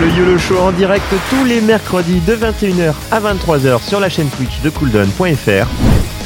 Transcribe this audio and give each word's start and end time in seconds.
le 0.00 0.08
YOLO 0.08 0.38
Show 0.38 0.58
en 0.58 0.72
direct 0.72 1.04
tous 1.28 1.44
les 1.44 1.60
mercredis 1.60 2.20
de 2.20 2.34
21h 2.34 2.94
à 3.10 3.20
23h 3.20 3.82
sur 3.86 4.00
la 4.00 4.08
chaîne 4.08 4.28
Twitch 4.30 4.60
de 4.62 4.70
cooldown.fr. 4.70 5.66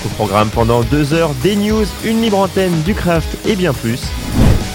Au 0.04 0.08
programme 0.11 0.51
pendant 0.51 0.83
deux 0.83 1.15
heures 1.15 1.35
des 1.43 1.57
news, 1.57 1.85
une 2.05 2.23
libre 2.23 2.39
antenne, 2.39 2.83
du 2.83 2.95
craft 2.95 3.29
et 3.47 3.57
bien 3.57 3.73
plus. 3.73 4.03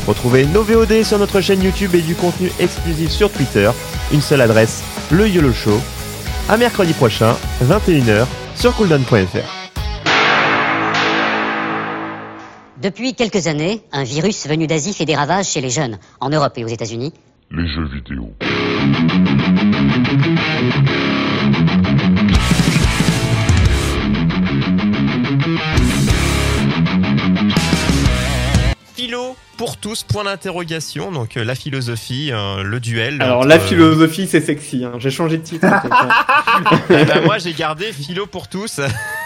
Retrouvez 0.07 0.45
nos 0.45 0.63
VOD 0.63 1.03
sur 1.03 1.19
notre 1.19 1.41
chaîne 1.41 1.63
YouTube 1.63 1.95
et 1.95 2.01
du 2.01 2.15
contenu 2.15 2.51
exclusif 2.59 3.11
sur 3.11 3.31
Twitter. 3.31 3.69
Une 4.11 4.21
seule 4.21 4.41
adresse, 4.41 4.83
le 5.11 5.27
YOLO 5.27 5.53
Show. 5.53 5.79
À 6.49 6.57
mercredi 6.57 6.93
prochain, 6.93 7.35
21h 7.63 8.25
sur 8.55 8.75
cooldown.fr. 8.75 9.71
Depuis 12.81 13.13
quelques 13.13 13.47
années, 13.47 13.81
un 13.91 14.03
virus 14.03 14.47
venu 14.47 14.67
d'Asie 14.67 14.93
fait 14.93 15.05
des 15.05 15.15
ravages 15.15 15.45
chez 15.45 15.61
les 15.61 15.69
jeunes, 15.69 15.97
en 16.19 16.29
Europe 16.29 16.53
et 16.57 16.65
aux 16.65 16.69
États-Unis. 16.69 17.13
Les 17.51 17.67
jeux 17.67 17.87
vidéo. 17.87 18.33
Philo 28.95 29.35
pour 29.57 29.77
tous, 29.77 30.03
point 30.03 30.23
d'interrogation. 30.23 31.11
Donc 31.11 31.37
euh, 31.37 31.43
la 31.43 31.53
philosophie, 31.53 32.31
euh, 32.31 32.63
le 32.63 32.79
duel. 32.79 33.21
Alors 33.21 33.39
entre, 33.39 33.47
la 33.49 33.55
euh, 33.55 33.59
philosophie, 33.59 34.27
c'est 34.27 34.41
sexy. 34.41 34.83
Hein. 34.85 34.93
J'ai 34.97 35.11
changé 35.11 35.37
de 35.37 35.43
titre. 35.43 35.67
eh 36.89 37.05
ben, 37.05 37.23
moi 37.25 37.37
j'ai 37.37 37.53
gardé 37.53 37.91
philo 37.93 38.25
pour 38.25 38.47
tous. 38.47 38.79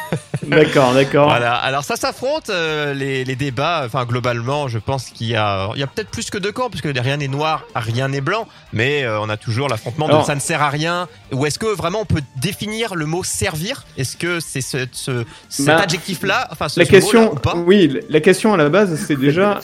d'accord, 0.47 0.93
d'accord. 0.93 1.27
Voilà. 1.29 1.55
Alors 1.55 1.83
ça 1.83 1.95
s'affronte 1.95 2.49
euh, 2.49 2.93
les, 2.93 3.23
les 3.25 3.35
débats. 3.35 3.83
Enfin 3.85 4.05
globalement, 4.05 4.67
je 4.67 4.77
pense 4.79 5.05
qu'il 5.09 5.27
y 5.27 5.35
a, 5.35 5.69
il 5.73 5.79
y 5.79 5.83
a 5.83 5.87
peut-être 5.87 6.09
plus 6.09 6.29
que 6.29 6.37
deux 6.37 6.51
camps 6.51 6.69
puisque 6.69 6.87
rien 6.95 7.17
n'est 7.17 7.27
noir, 7.27 7.63
rien 7.75 8.07
n'est 8.09 8.21
blanc. 8.21 8.47
Mais 8.73 9.03
euh, 9.03 9.19
on 9.21 9.29
a 9.29 9.37
toujours 9.37 9.67
l'affrontement 9.69 10.07
de 10.07 10.23
ça 10.23 10.35
ne 10.35 10.39
sert 10.39 10.61
à 10.61 10.69
rien. 10.69 11.07
Ou 11.31 11.45
est-ce 11.45 11.57
que 11.59 11.65
vraiment 11.67 12.01
on 12.01 12.05
peut 12.05 12.21
définir 12.35 12.95
le 12.95 13.05
mot 13.05 13.23
servir? 13.23 13.85
Est-ce 13.97 14.17
que 14.17 14.39
c'est 14.39 14.61
ce, 14.61 14.85
ce- 14.91 15.25
cet 15.49 15.65
Bah, 15.65 15.77
adjectif-là, 15.77 16.47
enfin 16.51 16.69
ce, 16.69 16.79
La 16.79 16.85
ce 16.85 16.91
question, 16.91 17.33
ou 17.33 17.35
pas? 17.35 17.55
Oui, 17.55 17.99
la 18.09 18.19
question 18.19 18.53
à 18.53 18.57
la 18.57 18.69
base, 18.69 18.95
c'est 19.07 19.15
déjà, 19.19 19.59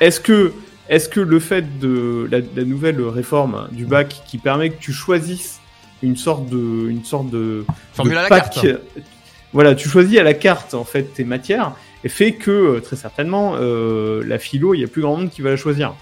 est-ce 0.00 0.20
que, 0.20 0.52
est-ce 0.88 1.08
que 1.08 1.20
le 1.20 1.40
fait 1.40 1.78
de 1.78 2.28
la, 2.30 2.38
la 2.56 2.64
nouvelle 2.64 3.00
réforme 3.02 3.68
du 3.72 3.86
bac 3.86 4.22
qui 4.26 4.38
permet 4.38 4.70
que 4.70 4.80
tu 4.80 4.92
choisisses 4.92 5.60
une 6.02 6.16
sorte 6.16 6.46
de, 6.48 6.88
une 6.88 7.04
sorte 7.04 7.28
de 7.30 7.64
Formule 7.94 8.14
de 8.14 8.18
à 8.18 8.22
la 8.22 8.28
pack, 8.28 8.50
carte. 8.52 8.66
Voilà, 9.52 9.74
tu 9.74 9.88
choisis 9.88 10.18
à 10.18 10.22
la 10.22 10.34
carte 10.34 10.74
en 10.74 10.84
fait 10.84 11.02
tes 11.14 11.24
matières 11.24 11.72
et 12.04 12.08
fait 12.08 12.32
que 12.32 12.50
euh, 12.50 12.80
très 12.80 12.96
certainement 12.96 13.54
euh, 13.56 14.22
la 14.26 14.38
philo, 14.38 14.74
il 14.74 14.80
y 14.80 14.84
a 14.84 14.88
plus 14.88 15.02
grand 15.02 15.16
monde 15.16 15.30
qui 15.30 15.42
va 15.42 15.50
la 15.50 15.56
choisir. 15.56 15.94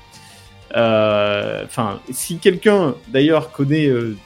Euh, 0.77 1.63
Enfin, 1.65 2.01
si 2.11 2.39
quelqu'un 2.39 2.95
d'ailleurs 3.09 3.53
connaît 3.53 3.87
euh, 3.87 4.17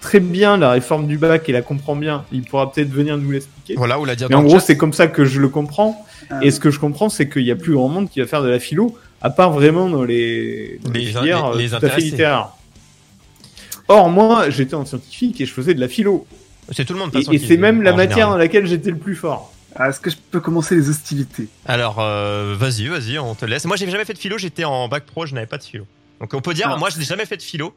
très 0.00 0.20
bien 0.20 0.56
la 0.56 0.72
réforme 0.72 1.06
du 1.06 1.16
bac 1.16 1.48
et 1.48 1.52
la 1.52 1.62
comprend 1.62 1.94
bien, 1.96 2.24
il 2.32 2.42
pourra 2.42 2.70
peut-être 2.72 2.90
venir 2.90 3.16
nous 3.18 3.30
l'expliquer. 3.30 3.74
Voilà, 3.76 3.98
ou 4.00 4.04
la 4.04 4.16
dire 4.16 4.28
Mais 4.28 4.34
dans 4.34 4.40
en 4.40 4.42
le 4.42 4.48
gros, 4.48 4.60
c'est 4.60 4.76
comme 4.76 4.92
ça 4.92 5.06
que 5.06 5.24
je 5.24 5.40
le 5.40 5.48
comprends. 5.48 6.04
Ah. 6.28 6.40
Et 6.42 6.50
ce 6.50 6.58
que 6.58 6.70
je 6.70 6.80
comprends, 6.80 7.08
c'est 7.08 7.28
qu'il 7.28 7.42
y 7.44 7.50
a 7.52 7.56
plus 7.56 7.72
grand 7.74 7.88
monde 7.88 8.10
qui 8.10 8.20
va 8.20 8.26
faire 8.26 8.42
de 8.42 8.48
la 8.48 8.58
philo, 8.58 8.98
à 9.22 9.30
part 9.30 9.52
vraiment 9.52 9.88
dans 9.88 10.02
les, 10.02 10.80
dans 10.82 10.90
les, 10.90 11.00
Les- 11.00 11.06
filières 11.06 11.52
les- 11.52 11.62
les 11.64 11.68
tout 11.70 11.76
à 11.76 11.80
fait 11.80 11.86
intéressés. 11.86 12.10
littéraires. 12.10 12.48
Or, 13.88 14.08
moi, 14.10 14.50
j'étais 14.50 14.74
en 14.74 14.84
scientifique 14.84 15.40
et 15.40 15.46
je 15.46 15.52
faisais 15.52 15.72
de 15.74 15.80
la 15.80 15.86
philo. 15.88 16.26
C'est 16.72 16.84
tout 16.84 16.92
le 16.94 16.98
monde. 16.98 17.10
de 17.12 17.18
Et, 17.18 17.34
et 17.34 17.38
c'est 17.38 17.56
même 17.56 17.82
la 17.82 17.92
matière 17.92 18.10
général. 18.16 18.32
dans 18.32 18.38
laquelle 18.38 18.66
j'étais 18.66 18.90
le 18.90 18.98
plus 18.98 19.14
fort. 19.16 19.52
Ah, 19.76 19.90
Est-ce 19.90 20.00
que 20.00 20.10
je 20.10 20.16
peux 20.30 20.40
commencer 20.40 20.74
les 20.74 20.88
hostilités? 20.88 21.48
Alors, 21.66 22.00
euh, 22.00 22.54
vas-y, 22.58 22.86
vas-y, 22.88 23.18
on 23.18 23.34
te 23.34 23.44
laisse. 23.44 23.64
Moi, 23.66 23.76
j'ai 23.76 23.88
jamais 23.90 24.04
fait 24.06 24.14
de 24.14 24.18
philo, 24.18 24.38
j'étais 24.38 24.64
en 24.64 24.88
bac 24.88 25.04
pro, 25.04 25.26
je 25.26 25.34
n'avais 25.34 25.46
pas 25.46 25.58
de 25.58 25.64
philo. 25.64 25.86
Donc, 26.20 26.32
on 26.32 26.40
peut 26.40 26.54
dire, 26.54 26.70
Ah. 26.72 26.76
moi, 26.78 26.88
je 26.88 26.98
n'ai 26.98 27.04
jamais 27.04 27.26
fait 27.26 27.36
de 27.36 27.42
philo. 27.42 27.74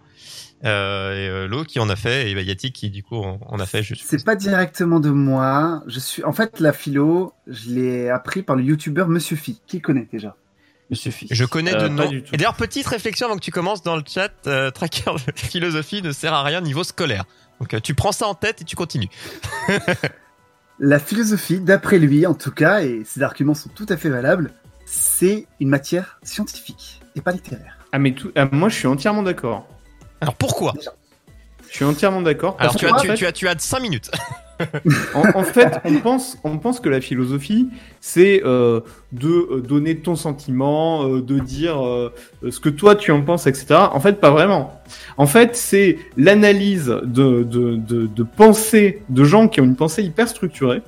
Euh, 0.66 1.14
et 1.14 1.30
euh, 1.30 1.48
Lo 1.48 1.64
qui 1.64 1.80
en 1.80 1.90
a 1.90 1.96
fait, 1.96 2.30
et 2.32 2.36
bah, 2.36 2.42
Yati 2.42 2.72
qui, 2.72 2.90
du 2.90 3.04
coup, 3.04 3.16
en, 3.18 3.40
en 3.46 3.60
a 3.60 3.66
fait. 3.66 3.84
Je 3.84 3.96
C'est 4.02 4.24
pas 4.26 4.36
directement 4.36 5.00
de 5.00 5.10
moi. 5.10 5.84
Je 5.88 6.00
suis, 6.00 6.24
en 6.24 6.32
fait, 6.34 6.60
la 6.60 6.74
philo, 6.74 7.34
je 7.48 7.70
l'ai 7.70 8.10
appris 8.10 8.44
par 8.44 8.56
le 8.56 8.64
youtubeur 8.64 9.08
Monsieur 9.10 9.36
Phi. 9.38 9.62
Qui 9.68 9.80
connaît 9.82 10.08
déjà? 10.12 10.36
Je 10.92 11.46
connais 11.46 11.74
Euh, 11.76 11.88
de 11.88 11.96
pas 11.96 12.06
nom. 12.06 12.12
Et 12.12 12.38
d'ailleurs, 12.38 12.56
petite 12.56 12.88
réflexion 12.88 13.28
avant 13.28 13.36
que 13.36 13.42
tu 13.44 13.52
commences 13.52 13.84
dans 13.84 13.96
le 13.96 14.04
chat, 14.08 14.32
euh, 14.48 14.72
tracker 14.72 15.12
de 15.28 15.32
philosophie 15.36 16.02
ne 16.02 16.12
sert 16.12 16.34
à 16.34 16.44
rien 16.44 16.62
niveau 16.62 16.84
scolaire. 16.84 17.26
Donc, 17.60 17.74
euh, 17.74 17.80
tu 17.80 17.94
prends 17.94 18.12
ça 18.12 18.28
en 18.28 18.34
tête 18.36 18.62
et 18.62 18.66
tu 18.66 18.76
continues. 18.76 19.10
La 20.80 20.98
philosophie, 21.00 21.60
d'après 21.60 22.00
lui, 22.00 22.26
en 22.26 22.34
tout 22.34 22.52
cas, 22.52 22.82
et 22.82 23.04
ses 23.06 23.22
arguments 23.22 23.54
sont 23.54 23.70
tout 23.70 23.86
à 23.90 23.98
fait 23.98 24.10
valables, 24.10 24.52
c'est 24.86 25.46
une 25.60 25.68
matière 25.68 26.20
scientifique 26.24 27.02
et 27.16 27.22
pas 27.22 27.32
littéraire. 27.32 27.78
Ah, 27.92 28.00
mais 28.00 28.14
tout, 28.14 28.32
ah, 28.36 28.48
moi, 28.52 28.70
je 28.70 28.76
suis 28.76 28.88
entièrement 28.88 29.22
d'accord. 29.24 29.68
Alors, 30.22 30.36
pourquoi? 30.36 30.74
Je 31.70 31.76
suis 31.76 31.86
entièrement 31.86 32.22
d'accord. 32.22 32.56
Alors, 32.60 32.76
tu 32.76 32.88
as, 32.88 32.94
tu, 32.94 33.08
fait- 33.08 33.16
tu 33.16 33.26
as, 33.26 33.32
tu 33.34 33.48
as 33.48 33.56
5 33.60 33.80
minutes. 33.82 34.10
En, 35.14 35.44
fait, 35.44 35.80
on 36.44 36.58
pense, 36.58 36.80
que 36.80 36.90
la 36.90 37.02
philosophie, 37.02 37.70
c'est 38.02 38.42
euh, 38.44 38.82
de 39.12 39.30
euh, 39.30 39.62
donner 39.62 39.98
ton 39.98 40.16
sentiment, 40.16 41.06
euh, 41.06 41.22
de 41.22 41.40
dire 41.40 41.78
ce 42.48 42.60
que 42.60 42.70
toi 42.70 42.96
tu 42.96 43.12
en 43.12 43.22
penses, 43.22 43.48
etc. 43.48 43.76
En 43.92 44.00
fait, 44.00 44.20
pas 44.20 44.32
vraiment. 44.32 44.82
En 45.18 45.28
fait, 45.28 45.56
c'est 45.56 45.98
l'analyse 46.18 46.88
de, 47.04 47.44
de, 47.44 47.78
de, 47.78 48.24
pensées 48.24 49.02
de 49.10 49.24
gens 49.24 49.48
qui 49.48 49.62
ont 49.62 49.66
une 49.66 49.76
pensée 49.76 50.04
hyper 50.04 50.28
structurée. 50.28 50.82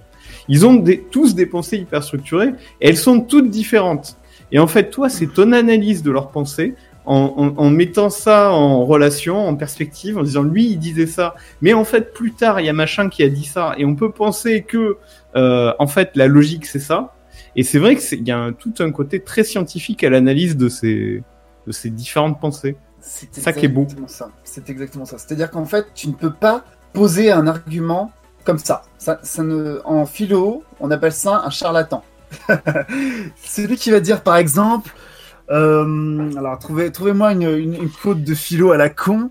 Ils 0.47 0.65
ont 0.65 0.83
tous 1.11 1.35
des 1.35 1.45
pensées 1.45 1.77
hyper 1.77 2.03
structurées 2.03 2.53
et 2.81 2.89
elles 2.89 2.97
sont 2.97 3.21
toutes 3.21 3.49
différentes. 3.49 4.17
Et 4.51 4.59
en 4.59 4.67
fait, 4.67 4.89
toi, 4.89 5.07
c'est 5.07 5.27
ton 5.27 5.53
analyse 5.53 6.03
de 6.03 6.11
leurs 6.11 6.29
pensées 6.29 6.75
en, 7.11 7.33
en, 7.37 7.57
en 7.65 7.69
mettant 7.69 8.09
ça 8.09 8.51
en 8.51 8.85
relation, 8.85 9.47
en 9.47 9.55
perspective, 9.55 10.17
en 10.17 10.23
disant 10.23 10.43
lui, 10.43 10.65
il 10.71 10.77
disait 10.79 11.07
ça, 11.07 11.35
mais 11.61 11.73
en 11.73 11.83
fait, 11.83 12.13
plus 12.13 12.31
tard, 12.33 12.59
il 12.61 12.65
y 12.65 12.69
a 12.69 12.73
machin 12.73 13.09
qui 13.09 13.21
a 13.23 13.29
dit 13.29 13.45
ça, 13.45 13.73
et 13.77 13.85
on 13.85 13.95
peut 13.95 14.11
penser 14.11 14.63
que, 14.63 14.97
euh, 15.35 15.73
en 15.79 15.87
fait, 15.87 16.11
la 16.15 16.27
logique, 16.27 16.65
c'est 16.65 16.79
ça. 16.91 17.13
Et 17.55 17.63
c'est 17.63 17.79
vrai 17.79 17.95
que 17.95 18.01
c'est- 18.01 18.17
il 18.17 18.27
y 18.27 18.31
a 18.31 18.37
un- 18.39 18.53
tout 18.53 18.73
un 18.79 18.91
côté 18.91 19.19
très 19.19 19.43
scientifique 19.43 20.03
à 20.03 20.09
l'analyse 20.09 20.55
de 20.55 20.69
ces, 20.69 21.23
de 21.67 21.71
ces 21.71 21.89
différentes 21.89 22.39
pensées. 22.39 22.75
C'est 23.01 23.33
Ça 23.35 23.51
qui 23.51 23.65
est 23.65 23.67
beau. 23.67 23.81
exactement 23.83 24.07
ça. 24.07 24.29
C'est 24.43 24.69
exactement 24.69 25.05
ça. 25.05 25.17
C'est-à-dire 25.17 25.49
qu'en 25.51 25.65
fait, 25.65 25.87
tu 25.95 26.07
ne 26.07 26.13
peux 26.13 26.31
pas 26.31 26.63
poser 26.93 27.31
un 27.31 27.45
argument 27.47 28.11
comme 28.45 28.57
ça. 28.59 28.83
ça, 28.97 29.19
ça 29.23 29.43
ne... 29.43 29.81
En 29.85 30.05
philo, 30.05 30.63
on 30.79 30.89
appelle 30.91 31.11
ça 31.11 31.41
un 31.45 31.49
charlatan. 31.49 32.03
Celui 33.43 33.75
qui 33.75 33.91
va 33.91 33.99
dire, 33.99 34.21
par 34.21 34.37
exemple, 34.37 34.93
euh, 35.51 36.29
alors 36.37 36.57
trouvez, 36.59 36.91
trouvez-moi 36.91 37.33
une, 37.33 37.43
une, 37.43 37.73
une 37.75 37.89
quote 37.89 38.23
de 38.23 38.33
philo 38.33 38.71
à 38.71 38.77
la 38.77 38.89
con, 38.89 39.29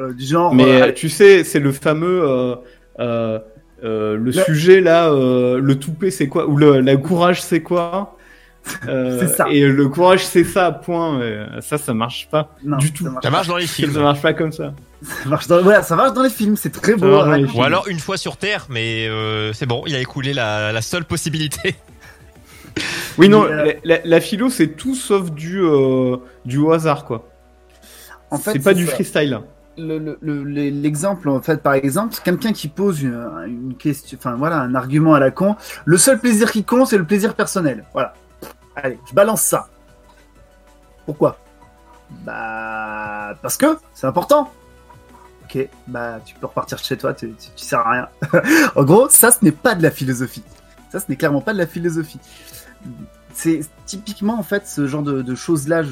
euh, 0.00 0.12
du 0.12 0.24
genre. 0.24 0.54
Mais 0.54 0.82
euh, 0.82 0.92
tu 0.92 1.08
sais, 1.08 1.44
c'est 1.44 1.60
le 1.60 1.72
fameux, 1.72 2.22
euh, 2.24 2.54
euh, 3.00 3.38
euh, 3.84 4.16
le 4.16 4.32
sujet 4.32 4.80
là, 4.80 5.10
euh, 5.10 5.60
le 5.60 5.78
toupet, 5.78 6.10
c'est 6.10 6.28
quoi 6.28 6.46
Ou 6.48 6.56
le, 6.56 6.80
la 6.80 6.96
courage, 6.96 7.42
c'est 7.42 7.60
quoi 7.62 8.16
Euh, 8.88 9.18
C'est 9.20 9.28
ça. 9.28 9.46
Et 9.50 9.66
le 9.66 9.88
courage, 9.88 10.26
c'est 10.26 10.44
ça, 10.44 10.70
point. 10.72 11.20
Ça, 11.60 11.78
ça 11.78 11.94
marche 11.94 12.28
pas. 12.30 12.54
non, 12.64 12.76
du 12.76 12.92
tout. 12.92 13.04
Ça 13.04 13.10
marche, 13.10 13.24
Ça 13.24 13.30
marche 13.30 13.48
dans 13.48 13.56
les 13.56 13.66
Ça 13.66 13.72
films. 13.74 13.92
marche 14.00 14.20
pas 14.22 14.32
comme 14.34 14.52
ça. 14.52 14.74
ça 15.02 15.28
marche 15.28 15.46
dans, 15.46 15.62
voilà, 15.62 15.82
ça 15.82 15.96
marche 15.96 16.12
dans 16.12 16.22
les 16.24 16.28
films, 16.30 16.56
c'est 16.56 16.70
très 16.70 16.92
Ça 16.92 16.98
beau. 16.98 17.18
raconte. 17.18 17.54
Ou 17.54 17.62
alors 17.62 17.88
une 17.88 17.98
fois 18.00 18.16
sur 18.16 18.36
Terre, 18.36 18.66
mais 18.68 19.06
euh, 19.08 19.52
c'est 19.52 19.64
bon, 19.66 19.84
il 19.86 19.94
a 19.94 20.00
écoulé 20.00 20.32
la, 20.34 20.72
la 20.72 20.82
seule 20.82 21.04
possibilité. 21.04 21.76
Oui, 23.18 23.28
non, 23.28 23.44
euh, 23.44 23.72
la, 23.84 24.20
philo, 24.20 24.50
c'est 24.50 24.68
tout 24.68 24.94
sauf 24.94 25.30
du, 25.30 25.60
euh, 25.60 26.16
du 26.44 26.58
au 26.58 26.72
hasard, 26.72 27.04
quoi. 27.04 27.28
En 28.30 28.38
fait, 28.38 28.52
c'est 28.52 28.58
pas 28.60 28.74
du 28.74 28.86
ça. 28.86 28.92
freestyle. 28.92 29.40
le- 29.78 29.98
le- 29.98 30.18
le- 30.20 30.42
le- 30.42 30.70
l'exemple 30.70 31.28
en 31.28 31.40
fait 31.40 31.62
par 31.62 31.74
exemple 31.74 32.12
quelqu'un 32.24 32.52
qui 32.52 32.66
pose 32.66 33.00
une, 33.00 33.14
une 33.46 33.74
question 33.76 34.18
enfin 34.20 34.34
voilà 34.34 34.58
un 34.60 34.74
argument 34.74 35.14
à 35.14 35.20
la 35.20 35.30
con. 35.30 35.54
Le 35.84 35.96
seul 35.96 36.18
plaisir 36.18 36.50
qui 36.50 36.64
compte 36.64 36.88
c'est 36.88 36.98
le 36.98 37.04
plaisir 37.04 37.34
personnel. 37.34 37.84
Voilà. 37.92 38.12
Allez 38.74 38.98
je 39.08 39.14
balance 39.14 39.40
ça. 39.42 39.68
Pourquoi? 41.06 41.38
Bah 42.24 43.34
parce 43.40 43.56
que 43.56 43.66
c'est 43.94 44.06
important. 44.08 44.50
Ok 45.44 45.68
bah 45.86 46.18
tu 46.24 46.34
peux 46.34 46.46
repartir 46.46 46.78
chez 46.78 46.96
toi 46.96 47.14
tu, 47.14 47.28
tu, 47.34 47.48
tu 47.56 47.64
sers 47.64 47.78
à 47.78 47.90
rien. 47.92 48.08
En 48.76 48.82
gros 48.82 49.08
ça 49.08 49.30
ce 49.30 49.44
n'est 49.44 49.52
pas 49.52 49.74
de 49.76 49.82
la 49.84 49.92
philosophie. 49.92 50.42
Ça 50.90 50.98
ce 50.98 51.04
n'est 51.08 51.16
clairement 51.16 51.40
pas 51.40 51.52
de 51.52 51.58
la 51.58 51.66
philosophie 51.68 52.18
c'est 53.34 53.60
typiquement 53.86 54.38
en 54.38 54.42
fait 54.42 54.66
ce 54.66 54.86
genre 54.86 55.02
de, 55.02 55.22
de 55.22 55.34
choses 55.34 55.68
là 55.68 55.82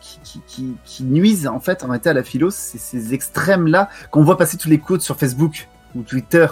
qui, 0.00 0.18
qui, 0.24 0.40
qui, 0.46 0.72
qui 0.84 1.04
nuisent 1.04 1.46
en 1.46 1.60
fait 1.60 1.84
en 1.84 1.88
réalité 1.88 2.10
à 2.10 2.12
la 2.14 2.22
philo 2.24 2.50
c'est 2.50 2.78
ces 2.78 3.14
extrêmes 3.14 3.66
là 3.68 3.88
qu'on 4.10 4.24
voit 4.24 4.36
passer 4.36 4.56
tous 4.56 4.68
les 4.68 4.78
codes 4.78 5.00
sur 5.02 5.16
Facebook 5.16 5.68
ou 5.94 6.02
Twitter 6.02 6.46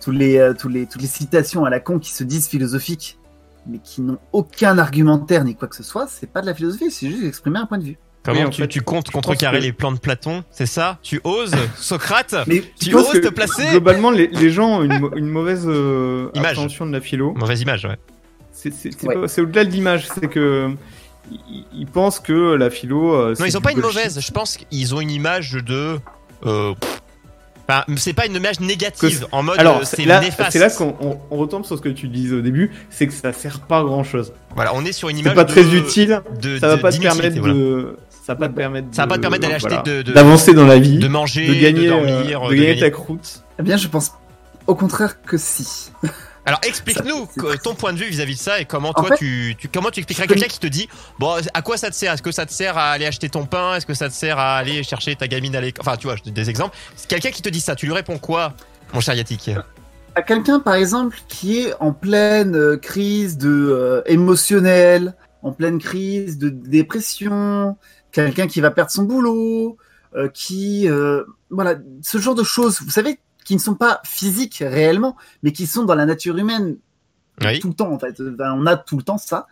tous 0.00 0.10
les, 0.10 0.36
euh, 0.38 0.52
tous 0.52 0.68
les, 0.68 0.86
toutes 0.86 1.02
les 1.02 1.08
citations 1.08 1.64
à 1.64 1.70
la 1.70 1.80
con 1.80 1.98
qui 1.98 2.12
se 2.12 2.22
disent 2.24 2.46
philosophiques 2.46 3.18
mais 3.66 3.78
qui 3.82 4.02
n'ont 4.02 4.18
aucun 4.32 4.78
argumentaire 4.78 5.42
ni 5.44 5.56
quoi 5.56 5.66
que 5.66 5.76
ce 5.76 5.82
soit 5.82 6.06
c'est 6.08 6.30
pas 6.30 6.40
de 6.42 6.46
la 6.46 6.54
philosophie 6.54 6.90
c'est 6.90 7.08
juste 7.10 7.24
exprimer 7.24 7.58
un 7.58 7.66
point 7.66 7.78
de 7.78 7.84
vue 7.84 7.98
Comment 8.22 8.44
Oui, 8.44 8.50
tu, 8.50 8.62
fait, 8.62 8.68
tu 8.68 8.80
comptes 8.80 9.10
contrecarrer 9.10 9.58
que- 9.58 9.64
les 9.64 9.72
plans 9.74 9.92
de 9.92 9.98
Platon 9.98 10.44
C'est 10.50 10.64
ça? 10.64 10.96
Tu 11.02 11.20
oses 11.24 11.52
Socrate? 11.76 12.34
Mais 12.46 12.62
Tu 12.80 12.94
oses 12.94 13.10
te 13.10 13.28
placer? 13.28 13.68
Globalement, 13.72 14.10
les, 14.10 14.28
les 14.28 14.48
gens 14.48 14.78
ont 14.78 14.82
une, 14.82 15.26
mauvaise 15.28 15.64
euh, 15.66 16.30
Image. 16.32 16.56
de 16.56 16.84
la 16.90 17.00
philo. 17.02 17.34
Mauvaise 17.34 17.60
image, 17.60 17.84
ouais. 17.84 17.98
C'est 18.64 18.72
c'est- 18.72 18.90
c'est 18.98 19.06
Ouais. 19.06 19.14
pas- 19.14 19.28
c'est 19.28 19.42
au-delà 19.42 19.64
de 19.66 19.70
l'image, 19.70 20.08
c'est 20.14 20.26
que 20.28 20.70
ils, 21.74 21.86
pensent 21.86 22.18
que 22.18 22.54
la 22.54 22.70
philo. 22.70 23.14
euh, 23.14 23.28
Non, 23.30 23.34
c'est 23.36 23.48
ils 23.48 23.56
ont 23.58 23.60
pas 23.60 23.72
une 23.72 23.80
mauvaise. 23.80 24.18
Je 24.20 24.30
pense 24.32 24.56
qu'ils 24.56 24.94
ont 24.94 25.00
une 25.00 25.10
image 25.10 25.52
de. 25.52 25.98
Euh. 26.46 26.74
Enfin, 27.68 27.84
c'est 27.96 28.12
pas 28.12 28.26
une 28.26 28.34
image 28.36 28.60
négative 28.60 29.26
en 29.32 29.42
mode 29.42 29.58
Alors, 29.58 29.78
euh, 29.78 29.80
c'est 29.84 29.96
c'est 29.96 30.04
là, 30.04 30.20
néfaste. 30.20 30.52
c'est 30.52 30.58
là 30.58 30.68
qu'on 30.70 30.94
on, 31.00 31.18
on 31.30 31.36
retombe 31.36 31.64
sur 31.64 31.76
ce 31.76 31.82
que 31.82 31.88
tu 31.88 32.08
disais 32.08 32.34
au 32.36 32.40
début, 32.42 32.70
c'est 32.90 33.06
que 33.06 33.12
ça 33.14 33.32
sert 33.32 33.60
pas 33.60 33.78
à 33.78 33.82
grand 33.84 34.04
chose. 34.04 34.32
Voilà, 34.54 34.74
on 34.74 34.84
est 34.84 34.92
sur 34.92 35.08
une 35.08 35.16
C'est 35.16 35.22
image 35.22 35.34
pas 35.34 35.44
de- 35.44 35.50
très 35.50 35.64
utile. 35.74 36.20
de- 36.42 36.58
Ça 36.58 36.68
va 36.68 36.76
pas 36.78 36.90
te 36.92 37.00
permettre 37.00 37.38
voilà. 37.38 37.54
de. 37.54 37.96
Ça 38.26 38.32
va 38.34 38.40
pas 38.40 38.48
te 38.48 38.54
permettre. 38.54 38.88
Ça 38.92 39.02
va 39.02 39.08
pas 39.08 39.14
te 39.14 39.18
de- 39.18 39.22
permettre 39.22 39.42
d'aller 39.42 39.54
acheter 39.54 39.68
voilà, 39.68 39.82
de- 39.82 40.02
de- 40.02 40.12
d'avancer 40.12 40.52
dans 40.54 40.66
la 40.66 40.78
vie, 40.78 40.98
de 40.98 41.08
manger, 41.08 41.46
de 41.46 41.54
gagner, 41.54 41.84
de 41.84 41.88
dormir, 41.90 42.40
de 42.42 42.48
de 42.48 42.54
gagner 42.54 42.66
gagner- 42.68 42.80
ta 42.80 42.90
croûte. 42.90 43.42
Eh 43.58 43.62
bien, 43.62 43.76
je 43.78 43.88
pense 43.88 44.12
au 44.66 44.74
contraire 44.74 45.22
que 45.22 45.36
si. 45.38 45.90
Alors 46.46 46.60
explique-nous 46.62 47.28
ton 47.62 47.74
point 47.74 47.92
de 47.92 47.98
vue 47.98 48.06
vis-à-vis 48.06 48.34
de 48.34 48.40
ça 48.40 48.60
et 48.60 48.64
comment 48.64 48.90
En 48.90 48.92
toi 48.92 49.08
fait, 49.10 49.16
tu, 49.16 49.56
tu 49.58 49.68
comment 49.68 49.90
tu 49.90 50.00
expliquerais 50.00 50.26
quelqu'un 50.26 50.46
qui 50.46 50.58
te 50.58 50.66
dit 50.66 50.88
bon 51.18 51.36
à 51.54 51.62
quoi 51.62 51.76
ça 51.76 51.90
te 51.90 51.94
sert? 51.94 52.12
Est-ce 52.12 52.22
que 52.22 52.32
ça 52.32 52.44
te 52.44 52.52
sert 52.52 52.76
à 52.76 52.90
aller 52.90 53.06
acheter 53.06 53.28
ton 53.30 53.46
pain? 53.46 53.76
Est-ce 53.76 53.86
que 53.86 53.94
ça 53.94 54.08
te 54.08 54.14
sert 54.14 54.38
à 54.38 54.56
aller 54.56 54.82
chercher 54.82 55.16
ta 55.16 55.26
gamine 55.26 55.56
à 55.56 55.60
l'école 55.60 55.82
enfin 55.86 55.96
tu 55.96 56.06
vois 56.06 56.16
des 56.24 56.50
exemples. 56.50 56.76
C'est 56.96 57.08
quelqu'un 57.08 57.30
qui 57.30 57.42
te 57.42 57.48
dit 57.48 57.60
ça 57.60 57.74
tu 57.74 57.86
lui 57.86 57.94
réponds 57.94 58.18
quoi 58.18 58.52
mon 58.92 59.00
cher 59.00 59.14
Yatik? 59.14 59.50
À 60.16 60.22
quelqu'un, 60.22 60.60
par 60.60 60.74
exemple, 60.74 61.18
qui 61.26 61.62
est 61.62 61.74
en 61.80 61.92
pleine 61.92 62.54
euh, 62.54 62.76
crise 62.76 63.36
de 63.36 63.50
euh, 63.50 64.02
émotionnelle, 64.06 65.16
en 65.42 65.50
pleine 65.50 65.80
crise 65.80 66.38
de 66.38 66.50
dépression, 66.50 67.76
quelqu'un 68.12 68.46
qui 68.46 68.60
va 68.60 68.70
perdre 68.70 68.92
son 68.92 69.02
boulot, 69.02 69.76
euh, 70.16 70.28
qui 70.28 70.88
euh, 70.88 71.24
voilà, 71.50 71.74
ce 72.02 72.18
genre 72.18 72.36
de 72.36 72.44
choses, 72.44 72.80
vous 72.82 72.90
savez, 72.90 73.18
qui 73.44 73.54
ne 73.54 73.60
sont 73.60 73.74
pas 73.74 74.00
physiques 74.04 74.62
réellement, 74.66 75.16
mais 75.42 75.52
qui 75.52 75.66
sont 75.66 75.84
dans 75.84 75.94
la 75.94 76.06
nature 76.06 76.36
humaine 76.36 76.76
oui 77.42 77.58
tout 77.58 77.68
le 77.68 77.74
temps 77.74 77.90
en 77.92 77.98
fait. 77.98 78.20
Ben, 78.22 78.54
on 78.56 78.64
a 78.66 78.76
tout 78.76 78.96
le 78.96 79.02
temps 79.02 79.18
ça. 79.18 79.46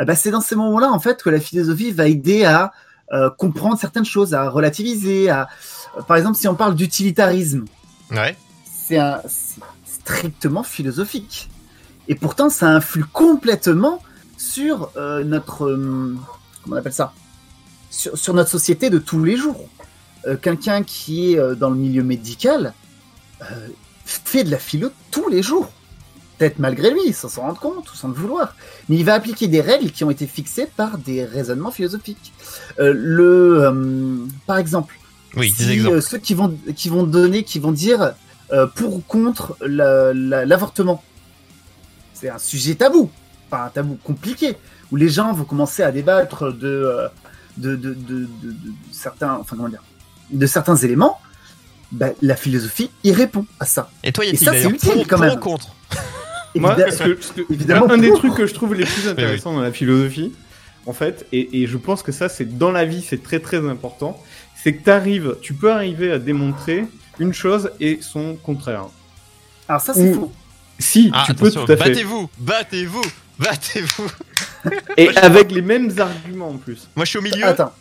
Eh 0.00 0.04
ben, 0.04 0.14
c'est 0.14 0.30
dans 0.30 0.40
ces 0.40 0.56
moments-là 0.56 0.90
en 0.90 0.98
fait 0.98 1.22
que 1.22 1.30
la 1.30 1.40
philosophie 1.40 1.90
va 1.92 2.06
aider 2.08 2.44
à 2.44 2.72
euh, 3.12 3.30
comprendre 3.30 3.78
certaines 3.78 4.04
choses, 4.04 4.34
à 4.34 4.48
relativiser. 4.48 5.30
À... 5.30 5.48
euh, 5.96 6.02
Par 6.02 6.16
exemple, 6.16 6.36
si 6.36 6.48
on 6.48 6.54
parle 6.54 6.74
d'utilitarisme, 6.74 7.64
ouais 8.10 8.36
c'est 8.64 8.98
un- 8.98 9.22
strictement 9.84 10.62
philosophique. 10.62 11.48
Et 12.08 12.14
pourtant, 12.14 12.50
ça 12.50 12.68
influe 12.68 13.04
complètement 13.04 14.02
sur 14.36 14.90
euh, 14.96 15.22
notre 15.22 15.66
euh, 15.66 16.16
comment 16.64 16.76
on 16.76 16.78
appelle 16.78 16.92
ça? 16.92 17.12
Sur, 17.90 18.16
sur 18.18 18.34
notre 18.34 18.50
société 18.50 18.90
de 18.90 18.98
tous 18.98 19.22
les 19.24 19.36
jours. 19.36 19.68
Quelqu'un 20.42 20.82
qui 20.82 21.32
est 21.32 21.56
dans 21.56 21.70
le 21.70 21.76
milieu 21.76 22.02
médical 22.02 22.74
euh, 23.42 23.68
fait 24.04 24.44
de 24.44 24.50
la 24.50 24.58
philo 24.58 24.90
tous 25.10 25.28
les 25.28 25.42
jours. 25.42 25.70
Peut-être 26.38 26.58
malgré 26.58 26.90
lui, 26.90 27.12
sans 27.12 27.28
s'en 27.28 27.42
rendre 27.42 27.60
compte 27.60 27.92
ou 27.92 27.94
sans 27.96 28.08
le 28.08 28.14
vouloir. 28.14 28.54
Mais 28.88 28.96
il 28.96 29.04
va 29.04 29.14
appliquer 29.14 29.46
des 29.46 29.60
règles 29.60 29.90
qui 29.90 30.04
ont 30.04 30.10
été 30.10 30.26
fixées 30.26 30.66
par 30.74 30.96
des 30.98 31.24
raisonnements 31.24 31.70
philosophiques. 31.70 32.32
Euh, 32.78 32.94
le, 32.96 33.62
euh, 33.64 34.26
par 34.46 34.56
exemple, 34.58 34.94
oui 35.36 35.50
si, 35.54 35.66
des 35.66 35.72
exemples 35.74 36.00
ceux 36.02 36.18
qui 36.18 36.34
vont, 36.34 36.56
qui 36.74 36.88
vont 36.88 37.02
donner, 37.04 37.44
qui 37.44 37.58
vont 37.58 37.72
dire 37.72 38.14
pour 38.74 38.96
ou 38.96 39.00
contre 39.06 39.56
la- 39.64 40.12
la- 40.12 40.44
l'avortement. 40.44 41.04
C'est 42.14 42.30
un 42.30 42.38
sujet 42.38 42.74
tabou, 42.74 43.10
pas 43.48 43.66
un 43.66 43.68
tabou 43.68 43.96
compliqué, 44.02 44.56
où 44.90 44.96
les 44.96 45.08
gens 45.08 45.32
vont 45.32 45.44
commencer 45.44 45.82
à 45.84 45.92
débattre 45.92 46.52
de, 46.52 47.08
de, 47.58 47.76
de- 47.76 47.94
de 47.94 48.26
certains, 48.90 49.34
enfin 49.40 49.56
comment 49.56 49.68
dire, 49.68 49.82
de 50.32 50.46
certains 50.46 50.76
éléments. 50.76 51.20
Ben, 51.92 52.12
la 52.22 52.36
philosophie 52.36 52.90
y 53.04 53.12
répond 53.12 53.46
à 53.58 53.64
ça. 53.64 53.90
et 54.04 54.12
toi 54.12 54.24
Et 54.24 54.28
Yatik 54.28 54.44
ça, 54.48 54.52
c'est 54.52 54.68
utile, 54.70 54.90
pour, 54.92 55.06
quand 55.08 55.16
pour 55.16 55.24
même. 55.26 55.34
ou 55.34 55.40
contre 55.40 55.68
Moi, 56.54 56.72
Évidemment- 56.78 57.16
ce 57.20 57.32
que- 57.32 57.52
évidemment 57.52 57.90
un, 57.90 57.98
des 57.98 58.12
trucs 58.12 58.34
que 58.34 58.46
je 58.46 58.54
trouve 58.54 58.74
les 58.74 58.84
plus 58.84 59.08
intéressants 59.08 59.54
dans 59.54 59.60
la 59.60 59.72
philosophie, 59.72 60.32
en 60.86 60.92
fait, 60.92 61.26
et, 61.32 61.62
et 61.62 61.66
je 61.66 61.76
pense 61.76 62.02
que 62.02 62.12
ça, 62.12 62.28
c'est 62.28 62.56
dans 62.58 62.70
la 62.72 62.84
vie, 62.84 63.04
c'est 63.06 63.22
très 63.22 63.38
très 63.40 63.58
important, 63.68 64.20
c'est 64.62 64.74
que 64.74 64.84
t'arrives, 64.84 65.36
tu 65.42 65.54
peux 65.54 65.70
arriver 65.72 66.10
à 66.12 66.18
démontrer 66.18 66.84
une 67.18 67.32
chose 67.32 67.70
et 67.80 67.98
son 68.02 68.34
contraire. 68.36 68.86
Alors 69.68 69.80
ça, 69.80 69.94
c'est 69.94 70.10
Ou- 70.10 70.14
faux. 70.14 70.32
Si, 70.78 71.10
ah 71.12 71.24
tu 71.26 71.34
peux 71.34 71.50
tout 71.50 71.60
à 71.60 71.66
fait. 71.66 71.76
battez-vous 71.76 72.30
battez-vous 72.38 73.02
battez-vous 73.38 74.06
Et 74.96 75.08
avec 75.16 75.52
les 75.52 75.60
mêmes 75.62 75.92
arguments 75.98 76.48
en 76.50 76.56
plus. 76.56 76.88
moi 76.96 77.04
je 77.04 77.10
suis 77.10 77.18
au 77.18 77.22
milieu 77.22 77.44
Attends, 77.46 77.72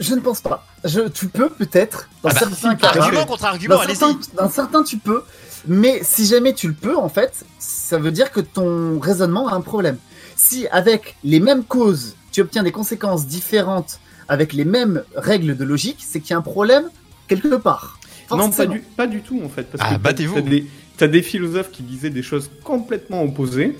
je, 0.00 0.14
ne 0.14 0.20
pense 0.20 0.40
pas. 0.40 0.66
Je, 0.84 1.00
tu 1.08 1.28
peux 1.28 1.48
peut-être 1.48 2.08
dans 2.22 2.30
Ah 2.30 2.34
bah, 2.34 2.38
certains 2.40 2.74
cas. 2.76 2.88
argument 3.00 3.26
contre 3.26 3.44
argument 3.44 3.74
Dans 3.76 3.80
allez-y 3.82 3.96
certains, 3.96 4.18
dans 4.36 4.50
certains, 4.50 4.82
tu 4.82 4.96
peux, 4.98 5.22
mais 5.66 6.00
si 6.02 6.26
jamais 6.26 6.54
tu 6.54 6.68
le 6.68 6.74
peux, 6.74 6.96
en 6.96 7.08
fait, 7.08 7.44
ça 7.58 7.98
veut 7.98 8.12
dire 8.12 8.30
que 8.32 8.40
ton 8.40 8.98
raisonnement 8.98 9.48
a 9.48 9.54
un 9.54 9.60
problème. 9.60 9.98
Si 10.36 10.66
avec 10.68 11.16
les 11.24 11.40
mêmes 11.40 11.64
causes, 11.64 12.14
tu 12.32 12.40
obtiens 12.40 12.62
des 12.62 12.72
conséquences 12.72 13.26
différentes 13.26 14.00
avec 14.28 14.52
les 14.52 14.64
mêmes 14.64 15.02
règles 15.16 15.56
de 15.56 15.64
logique, 15.64 16.04
c'est 16.06 16.20
qu'il 16.20 16.30
y 16.30 16.34
a 16.34 16.38
un 16.38 16.42
problème 16.42 16.84
quelque 17.28 17.54
part. 17.56 17.98
Non, 18.30 18.50
pas 18.50 18.66
du, 18.66 18.80
pas 18.80 19.06
du 19.06 19.22
tout 19.22 19.40
en 19.44 19.48
fait. 19.48 19.64
Parce 19.64 19.82
Ah, 19.90 19.96
que 19.96 20.00
battez-vous. 20.00 20.34
T'as 20.34 20.40
des, 20.42 20.66
t'as 20.98 21.06
des 21.08 21.22
philosophes 21.22 21.70
qui 21.70 21.82
disaient 21.82 22.10
des 22.10 22.22
choses 22.22 22.50
complètement 22.62 23.22
opposées, 23.22 23.74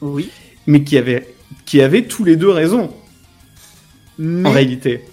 Oui. 0.00 0.30
mais 0.66 0.84
qui 0.84 0.96
avaient, 0.96 1.34
qui 1.66 1.82
avaient 1.82 2.04
tous 2.06 2.22
les 2.24 2.36
deux 2.36 2.50
raison 2.50 2.94
en 4.20 4.50
réalité. 4.50 5.04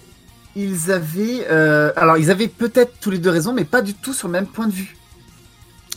Ils 0.58 0.90
avaient, 0.90 1.46
euh, 1.50 1.92
alors 1.96 2.18
ils 2.18 2.30
avaient 2.30 2.48
peut-être 2.48 2.92
tous 3.00 3.10
les 3.10 3.18
deux 3.18 3.30
raisons, 3.30 3.52
mais 3.52 3.64
pas 3.64 3.82
du 3.82 3.94
tout 3.94 4.12
sur 4.12 4.28
le 4.28 4.32
même 4.32 4.46
point 4.46 4.66
de 4.66 4.72
vue. 4.72 4.96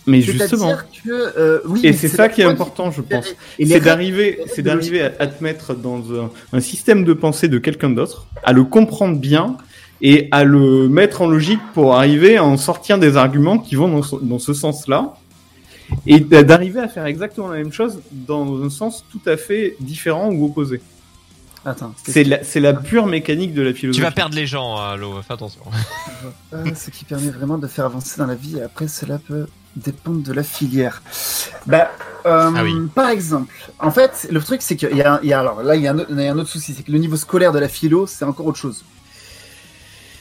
Mais 0.08 0.22
justement. 0.22 0.75
Que, 1.06 1.12
euh, 1.38 1.60
oui. 1.66 1.81
Et 1.84 1.94
c'est 1.94 2.08
ça 2.08 2.28
qui 2.28 2.42
est 2.42 2.46
important, 2.46 2.90
je 2.92 3.02
pense. 3.02 3.36
C'est 3.58 3.80
d'arriver, 3.80 4.40
c'est 4.48 4.62
d'arriver 4.63 5.02
à, 5.04 5.12
à 5.19 5.28
te 5.28 5.44
mettre 5.44 5.75
dans 5.75 6.00
un, 6.13 6.30
un 6.54 6.60
système 6.60 7.04
de 7.04 7.13
pensée 7.13 7.48
de 7.48 7.60
quelqu'un 7.60 7.92
d'autre, 7.92 8.25
à 8.44 8.52
le 8.54 8.63
comprendre 8.63 9.18
bien 9.19 9.58
et 10.02 10.28
à 10.31 10.44
le 10.44 10.90
mettre 10.90 11.22
en 11.22 11.28
logique 11.28 11.60
pour 11.75 11.96
arriver 11.96 12.38
à 12.38 12.44
en 12.44 12.58
sortir 12.58 12.98
des 12.98 13.16
arguments 13.18 13.60
qui 13.60 13.75
vont 13.75 13.90
dans 13.90 14.02
ce, 14.02 14.16
dans 14.16 14.40
ce 14.40 14.54
sens-là 14.54 15.13
et 16.08 16.19
d'a- 16.19 16.42
d'arriver 16.42 16.80
à 16.80 16.88
faire 16.88 17.06
exactement 17.06 17.50
la 17.50 17.58
même 17.58 17.72
chose 17.72 18.00
dans 18.12 18.63
un 18.63 18.69
sens 18.72 19.04
tout 19.12 19.22
à 19.28 19.38
fait 19.38 19.75
différent 19.80 20.31
ou 20.31 20.46
opposé. 20.46 20.81
Attends. 21.66 21.94
C'est 22.04 22.24
la, 22.60 22.74
pure 22.74 23.06
mécanique 23.06 23.54
de 23.54 23.62
la 23.62 23.74
philosophie. 23.74 24.00
tu 24.00 24.04
vas 24.04 24.12
perdre 24.12 24.36
les 24.36 24.48
gens 24.48 24.78
hein, 24.80 24.96
Lo 24.96 25.22
fais 25.22 25.34
attention 25.34 25.62
Euh, 26.54 26.66
ce 26.75 26.90
qui 26.90 27.06
permet 27.06 27.30
vraiment 27.30 27.58
de 27.60 27.68
faire 27.68 27.86
avancer 27.86 28.18
dans 28.18 28.25
la 28.25 28.34
vie. 28.36 28.58
Et 28.58 28.63
après, 28.63 28.88
cela 28.88 29.19
peut 29.19 29.46
dépendre 29.75 30.22
de 30.24 30.34
la 30.34 30.44
filière. 30.44 31.02
Bah, 31.68 31.92
euh, 32.25 32.52
Ah 32.56 32.63
oui. 32.63 32.74
Par 32.96 33.10
exemple, 33.10 33.54
en 33.80 33.92
fait, 33.92 34.28
le 34.31 34.42
truc, 34.42 34.62
c'est 34.63 34.75
qu'il 34.75 34.96
y 34.98 35.02
a, 35.04 35.19
il 35.24 35.30
y 35.30 35.34
a- 35.34 35.40
alors 35.40 35.62
là, 35.63 35.75
il 35.75 35.84
y 35.84 35.88
a 35.88 35.92
un, 35.92 36.00
autre- 36.00 36.10
il 36.12 36.19
y 36.19 36.28
a 36.28 36.31
un 36.31 36.38
autre 36.40 36.50
souci, 36.50 36.74
c'est 36.74 36.84
que 36.84 36.92
le 36.92 36.98
niveau 36.98 37.16
scolaire 37.16 37.52
de 37.52 37.60
la 37.60 37.68
philo, 37.69 38.08
c'est 38.08 38.25
encore 38.25 38.48
autre 38.48 38.58
chose. 38.58 38.84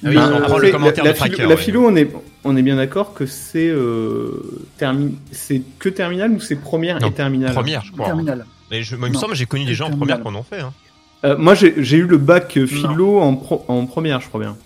Ah 0.05 0.09
oui, 0.09 0.17
on 0.19 0.41
prend 0.43 0.59
le 0.59 0.71
commentaire 0.71 1.05
la, 1.05 1.13
de 1.13 1.19
la 1.19 1.25
philo, 1.25 1.37
Tracker, 1.37 1.43
la 1.43 1.49
ouais. 1.49 1.57
philo, 1.63 1.87
on 1.87 1.97
est, 1.97 2.11
on 2.45 2.57
est 2.57 2.63
bien 2.63 2.77
d'accord 2.77 3.13
que 3.13 3.27
c'est 3.27 3.69
euh, 3.69 4.31
termi- 4.79 5.17
c'est 5.33 5.63
que 5.79 5.89
terminale 5.91 6.31
ou 6.33 6.41
c'est 6.41 6.57
première 6.57 7.01
Non, 7.01 7.09
et 7.09 7.13
terminale? 7.13 7.53
première 7.53 7.83
je 7.85 7.93
crois 7.93 8.07
Terminal. 8.07 8.47
Et 8.71 8.83
je, 8.83 8.97
moi, 8.97 9.09
il 9.09 9.15
me 9.15 9.19
semble 9.19 9.35
j'ai 9.35 9.45
connu 9.47 9.65
des 9.67 9.75
gens 9.75 9.87
en 9.87 9.89
Terminale. 9.91 10.21
première 10.21 10.33
qu'on 10.33 10.39
en 10.39 10.43
fait 10.43 10.61
hein. 10.61 10.73
Euh, 11.25 11.37
Moi, 11.37 11.55
j'ai 11.55 11.97
eu 11.97 12.07
le 12.07 12.17
bac 12.17 12.57
euh, 12.57 12.67
philo 12.67 13.21
en, 13.21 13.37
pro- 13.37 13.65
en 13.69 13.87
première, 13.87 14.21
je 14.21 14.29
crois 14.29 14.41
bien. 14.41 14.57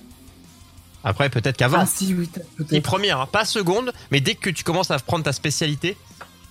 après 1.03 1.29
peut-être 1.29 1.57
qu'avant 1.57 1.79
Ah 1.81 1.87
si, 1.87 2.15
oui, 2.17 2.29
peut-être. 2.57 2.83
Première, 2.83 3.21
hein, 3.21 3.29
pas 3.31 3.45
seconde, 3.45 3.93
mais 4.11 4.21
dès 4.21 4.35
que 4.35 4.51
tu 4.51 4.63
commences 4.65 4.91
à 4.91 4.99
prendre 4.99 5.25
ta 5.25 5.33
spécialité. 5.33 5.97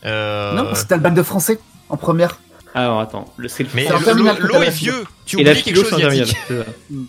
Euh... 0.06 0.54
Non, 0.56 0.76
c'était 0.76 0.96
le 0.96 1.02
bac 1.02 1.14
de 1.14 1.24
français 1.24 1.60
en 1.90 1.98
première. 1.98 2.40
Alors 2.76 3.00
attends, 3.00 3.26
le- 3.38 3.48
c'est 3.48 3.64
le 3.64 3.70
mais 3.76 3.90
en 3.92 4.00
l'eau 4.00 4.62
est 4.62 4.70
vieux. 4.72 5.06
Tu 5.26 5.40
et 5.40 5.44
la 5.44 5.52
oublies 5.52 5.64
quelque 5.64 5.76
philo, 5.84 5.98
c'est 5.98 6.02
chose, 6.04 6.22
en 6.22 6.26
ça. 6.66 6.72
Mm. 6.90 7.04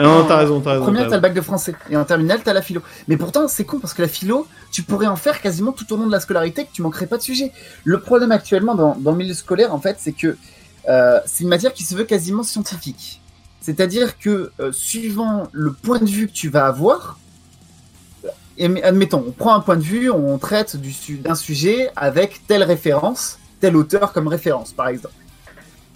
Non, 0.00 0.24
t'as 0.28 0.36
raison, 0.36 0.60
t'as 0.60 0.70
En 0.70 0.72
raison. 0.74 0.84
première, 0.84 1.08
t'as 1.08 1.16
le 1.16 1.20
bac 1.22 1.34
de 1.34 1.40
français. 1.40 1.74
Et 1.90 1.96
en 1.96 2.04
terminale, 2.04 2.40
t'as 2.44 2.52
la 2.52 2.62
philo. 2.62 2.82
Mais 3.08 3.16
pourtant, 3.16 3.48
c'est 3.48 3.64
con 3.64 3.80
parce 3.80 3.94
que 3.94 4.02
la 4.02 4.06
philo, 4.06 4.46
tu 4.70 4.82
pourrais 4.82 5.08
en 5.08 5.16
faire 5.16 5.40
quasiment 5.40 5.72
tout 5.72 5.92
au 5.92 5.96
long 5.96 6.06
de 6.06 6.12
la 6.12 6.20
scolarité 6.20 6.64
que 6.66 6.70
tu 6.72 6.82
manquerais 6.82 7.08
pas 7.08 7.16
de 7.16 7.22
sujet. 7.22 7.50
Le 7.84 7.98
problème 7.98 8.30
actuellement 8.30 8.76
dans, 8.76 8.94
dans 8.96 9.10
le 9.10 9.16
milieu 9.16 9.34
scolaire, 9.34 9.74
en 9.74 9.80
fait, 9.80 9.96
c'est 9.98 10.12
que 10.12 10.36
euh, 10.88 11.20
c'est 11.26 11.44
une 11.44 11.50
matière 11.50 11.72
qui 11.72 11.84
se 11.84 11.94
veut 11.94 12.04
quasiment 12.04 12.42
scientifique. 12.42 13.20
C'est-à-dire 13.60 14.18
que 14.18 14.50
euh, 14.60 14.72
suivant 14.72 15.48
le 15.52 15.72
point 15.72 15.98
de 15.98 16.08
vue 16.08 16.28
que 16.28 16.32
tu 16.32 16.48
vas 16.48 16.66
avoir, 16.66 17.18
et, 18.56 18.82
admettons, 18.82 19.24
on 19.26 19.32
prend 19.32 19.54
un 19.54 19.60
point 19.60 19.76
de 19.76 19.82
vue, 19.82 20.10
on 20.10 20.38
traite 20.38 20.76
d'un 21.22 21.34
sujet 21.34 21.90
avec 21.96 22.46
telle 22.46 22.62
référence, 22.62 23.38
tel 23.60 23.76
auteur 23.76 24.12
comme 24.12 24.28
référence, 24.28 24.72
par 24.72 24.88
exemple. 24.88 25.14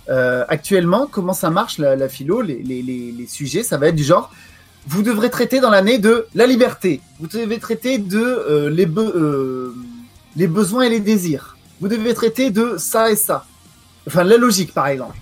Euh, 0.08 0.44
actuellement, 0.48 1.06
comment 1.06 1.32
ça 1.32 1.50
marche 1.50 1.78
la, 1.78 2.08
philo 2.08 2.40
les, 2.40 3.26
sujets, 3.28 3.62
ça 3.62 3.78
va 3.78 3.88
être 3.88 3.96
du 3.96 4.04
genre 4.04 4.32
vous 4.86 5.02
devrez 5.02 5.30
traiter 5.30 5.60
dans 5.60 5.70
l'année 5.70 5.98
de 5.98 6.26
la 6.34 6.46
liberté, 6.46 7.00
vous 7.20 7.28
devez 7.28 7.58
traiter 7.58 7.98
de 7.98 8.18
euh, 8.18 8.68
les, 8.68 8.86
euh, 8.86 9.72
les 10.34 10.48
besoins 10.48 10.82
et 10.82 10.88
les 10.88 11.00
désirs, 11.00 11.56
vous 11.80 11.88
devez 11.88 12.14
traiter 12.14 12.50
de 12.50 12.76
ça 12.78 13.10
et 13.10 13.16
ça. 13.16 13.46
Enfin, 14.06 14.24
la 14.24 14.36
logique, 14.36 14.72
par 14.74 14.86
exemple. 14.88 15.16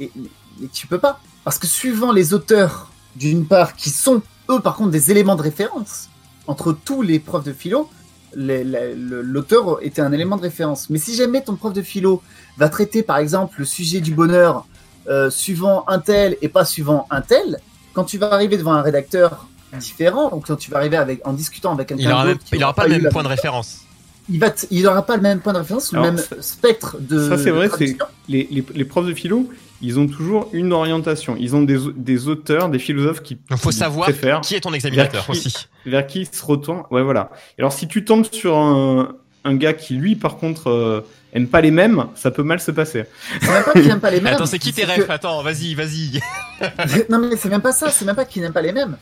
Et, 0.00 0.10
mais, 0.16 0.28
mais 0.60 0.68
tu 0.68 0.86
peux 0.86 0.98
pas. 0.98 1.20
Parce 1.44 1.58
que 1.58 1.66
suivant 1.66 2.12
les 2.12 2.34
auteurs, 2.34 2.90
d'une 3.16 3.46
part, 3.46 3.74
qui 3.74 3.90
sont, 3.90 4.22
eux, 4.50 4.60
par 4.60 4.76
contre, 4.76 4.90
des 4.90 5.10
éléments 5.10 5.36
de 5.36 5.42
référence, 5.42 6.08
entre 6.46 6.72
tous 6.72 7.02
les 7.02 7.18
profs 7.18 7.44
de 7.44 7.52
philo, 7.52 7.88
l'auteur 8.34 9.78
était 9.82 10.02
un 10.02 10.12
élément 10.12 10.36
de 10.36 10.42
référence. 10.42 10.90
Mais 10.90 10.98
si 10.98 11.14
jamais 11.14 11.42
ton 11.42 11.56
prof 11.56 11.72
de 11.72 11.82
philo 11.82 12.22
va 12.56 12.68
traiter, 12.68 13.02
par 13.02 13.18
exemple, 13.18 13.56
le 13.60 13.64
sujet 13.64 14.00
du 14.00 14.12
bonheur 14.12 14.66
euh, 15.08 15.30
suivant 15.30 15.84
un 15.88 15.98
tel 15.98 16.36
et 16.42 16.48
pas 16.48 16.64
suivant 16.64 17.06
un 17.10 17.20
tel, 17.20 17.58
quand 17.94 18.04
tu 18.04 18.18
vas 18.18 18.32
arriver 18.32 18.56
devant 18.56 18.74
un 18.74 18.82
rédacteur 18.82 19.46
différent, 19.72 20.30
ou 20.32 20.40
quand 20.40 20.56
tu 20.56 20.70
vas 20.70 20.78
arriver 20.78 20.96
avec, 20.96 21.26
en 21.26 21.32
discutant 21.32 21.72
avec 21.72 21.88
qui 21.88 21.94
il 21.94 22.10
aura 22.10 22.26
aura 22.62 22.74
pas 22.74 22.86
le 22.86 22.98
même 22.98 23.10
point 23.10 23.22
de 23.22 23.28
référence. 23.28 23.80
Il 24.28 24.38
va, 24.40 24.50
t- 24.50 24.66
il 24.70 24.86
aura 24.86 25.04
pas 25.06 25.16
le 25.16 25.22
même 25.22 25.40
point 25.40 25.52
de 25.52 25.58
référence, 25.58 25.92
le 25.92 25.98
Alors, 26.00 26.12
même 26.12 26.22
ça- 26.22 26.36
spectre 26.40 26.96
de. 27.00 27.28
ça, 27.28 27.38
c'est 27.38 27.50
vrai, 27.50 27.68
traduction. 27.68 28.06
Les, 28.28 28.46
les, 28.50 28.64
les 28.74 28.84
profs 28.84 29.06
de 29.06 29.14
philo, 29.14 29.48
ils 29.80 29.98
ont 29.98 30.06
toujours 30.06 30.48
une 30.52 30.72
orientation. 30.72 31.36
Ils 31.38 31.54
ont 31.56 31.62
des, 31.62 31.78
des 31.96 32.28
auteurs, 32.28 32.68
des 32.68 32.78
philosophes 32.78 33.22
qui 33.22 33.38
Donc 33.50 33.58
faut 33.58 33.70
savoir 33.70 34.04
préfèrent, 34.08 34.40
qui 34.40 34.54
est 34.54 34.60
ton 34.60 34.72
examinateur 34.72 35.24
Vers 35.24 35.34
qui- 35.36 35.46
aussi. 35.48 35.66
vers 35.86 36.06
qui 36.06 36.20
ils 36.22 36.26
se 36.36 36.44
retournent. 36.44 36.82
Ouais, 36.90 37.02
voilà. 37.02 37.30
Et 37.56 37.62
alors, 37.62 37.72
si 37.72 37.86
tu 37.88 38.04
tombes 38.04 38.26
sur 38.30 38.56
un, 38.56 39.14
un 39.44 39.54
gars 39.54 39.72
qui, 39.74 39.94
lui, 39.94 40.16
par 40.16 40.36
contre, 40.36 40.68
euh, 40.68 41.00
aime 41.32 41.46
pas 41.46 41.60
les 41.60 41.70
mêmes, 41.70 42.06
ça 42.14 42.30
peut 42.30 42.42
mal 42.42 42.58
se 42.60 42.70
passer. 42.72 43.04
C'est 43.40 43.48
même 43.50 43.62
pas 43.64 43.72
qu'il 43.72 43.86
n'aime 43.86 44.00
pas 44.00 44.10
les 44.10 44.20
mêmes. 44.22 44.34
Attends, 44.34 44.46
c'est 44.46 44.58
qui 44.58 44.72
tes 44.72 44.82
que- 44.82 44.86
rêves? 44.88 45.06
Attends, 45.10 45.42
vas-y, 45.42 45.74
vas-y. 45.74 46.20
non 47.08 47.18
mais 47.20 47.36
c'est 47.36 47.48
même 47.48 47.60
pas 47.62 47.72
ça, 47.72 47.88
c'est 47.90 48.04
même 48.04 48.16
pas 48.16 48.24
qu'il 48.24 48.42
n'aime 48.42 48.52
pas 48.52 48.62
les 48.62 48.72
mêmes. 48.72 48.96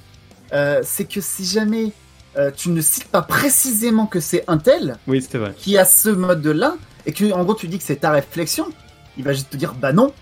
Euh, 0.52 0.80
c'est 0.85 1.06
que 1.11 1.21
si 1.21 1.45
jamais 1.45 1.90
euh, 2.38 2.50
tu 2.55 2.71
ne 2.71 2.81
cites 2.81 3.09
pas 3.09 3.23
précisément 3.23 4.07
que 4.07 4.21
c'est 4.21 4.45
un 4.49 4.59
tel 4.59 4.97
Oui, 5.07 5.25
c'est 5.28 5.38
vrai. 5.38 5.55
qui 5.57 5.76
a 5.78 5.85
ce 5.85 6.09
mode-là, 6.11 6.76
et 7.07 7.12
que 7.12 7.33
en 7.33 7.45
gros 7.45 7.55
tu 7.55 7.69
dis 7.69 7.78
que 7.78 7.85
c'est 7.85 7.97
ta 7.97 8.11
réflexion, 8.11 8.66
il 9.16 9.25
va 9.25 9.33
juste 9.33 9.50
te 9.50 9.57
dire 9.57 9.75
bah 9.75 9.93
non. 9.93 10.12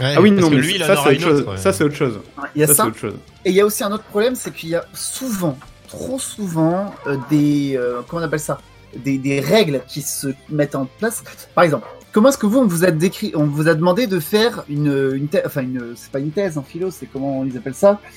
Ah 0.00 0.20
oui, 0.20 0.32
non, 0.32 0.50
mais 0.50 0.56
lui, 0.56 0.78
ça, 0.80 0.96
c'est 0.96 1.10
autre 1.12 1.20
chose. 1.20 1.40
autre. 1.42 1.50
ouais. 1.52 1.56
Ça, 1.56 1.72
c'est 1.72 1.84
autre 1.84 1.94
chose. 1.94 2.18
Il 2.56 2.60
y 2.60 2.64
a 2.64 2.66
Ça, 2.66 2.74
ça. 2.74 2.82
c'est 2.82 2.88
autre 2.88 2.98
chose. 2.98 3.14
Et 3.44 3.50
il 3.50 3.54
y 3.56 3.60
a 3.60 3.64
aussi 3.66 3.84
un 3.84 3.92
autre 3.92 4.02
problème, 4.04 4.34
c'est 4.34 4.52
qu'il 4.52 4.70
y 4.70 4.74
a 4.74 4.84
souvent, 4.92 5.56
trop 5.86 6.18
souvent, 6.18 6.92
euh, 7.06 7.16
des 7.30 7.76
euh, 7.76 8.00
comment 8.08 8.20
on 8.22 8.24
appelle 8.24 8.40
ça, 8.40 8.58
des, 9.04 9.18
des 9.18 9.38
règles 9.38 9.82
qui 9.86 10.02
se 10.02 10.28
mettent 10.50 10.74
en 10.74 10.86
place. 10.98 11.22
Par 11.54 11.62
exemple, 11.62 11.86
comment 12.10 12.30
est-ce 12.30 12.38
que 12.38 12.46
vous 12.46 12.58
on 12.58 12.66
vous 12.66 12.84
a 12.84 12.90
décrit, 12.90 13.30
on 13.36 13.44
vous 13.44 13.68
a 13.68 13.74
demandé 13.74 14.08
de 14.08 14.18
faire 14.18 14.64
une, 14.68 15.12
une 15.14 15.28
thèse, 15.28 15.42
enfin 15.46 15.60
une, 15.62 15.92
c'est 15.94 16.10
pas 16.10 16.18
une 16.18 16.32
thèse 16.32 16.58
en 16.58 16.62
philo, 16.64 16.90
c'est 16.90 17.06
comment 17.06 17.44
ils 17.44 17.56
appellent 17.56 17.74
ça, 17.74 18.00
Euh, 18.00 18.08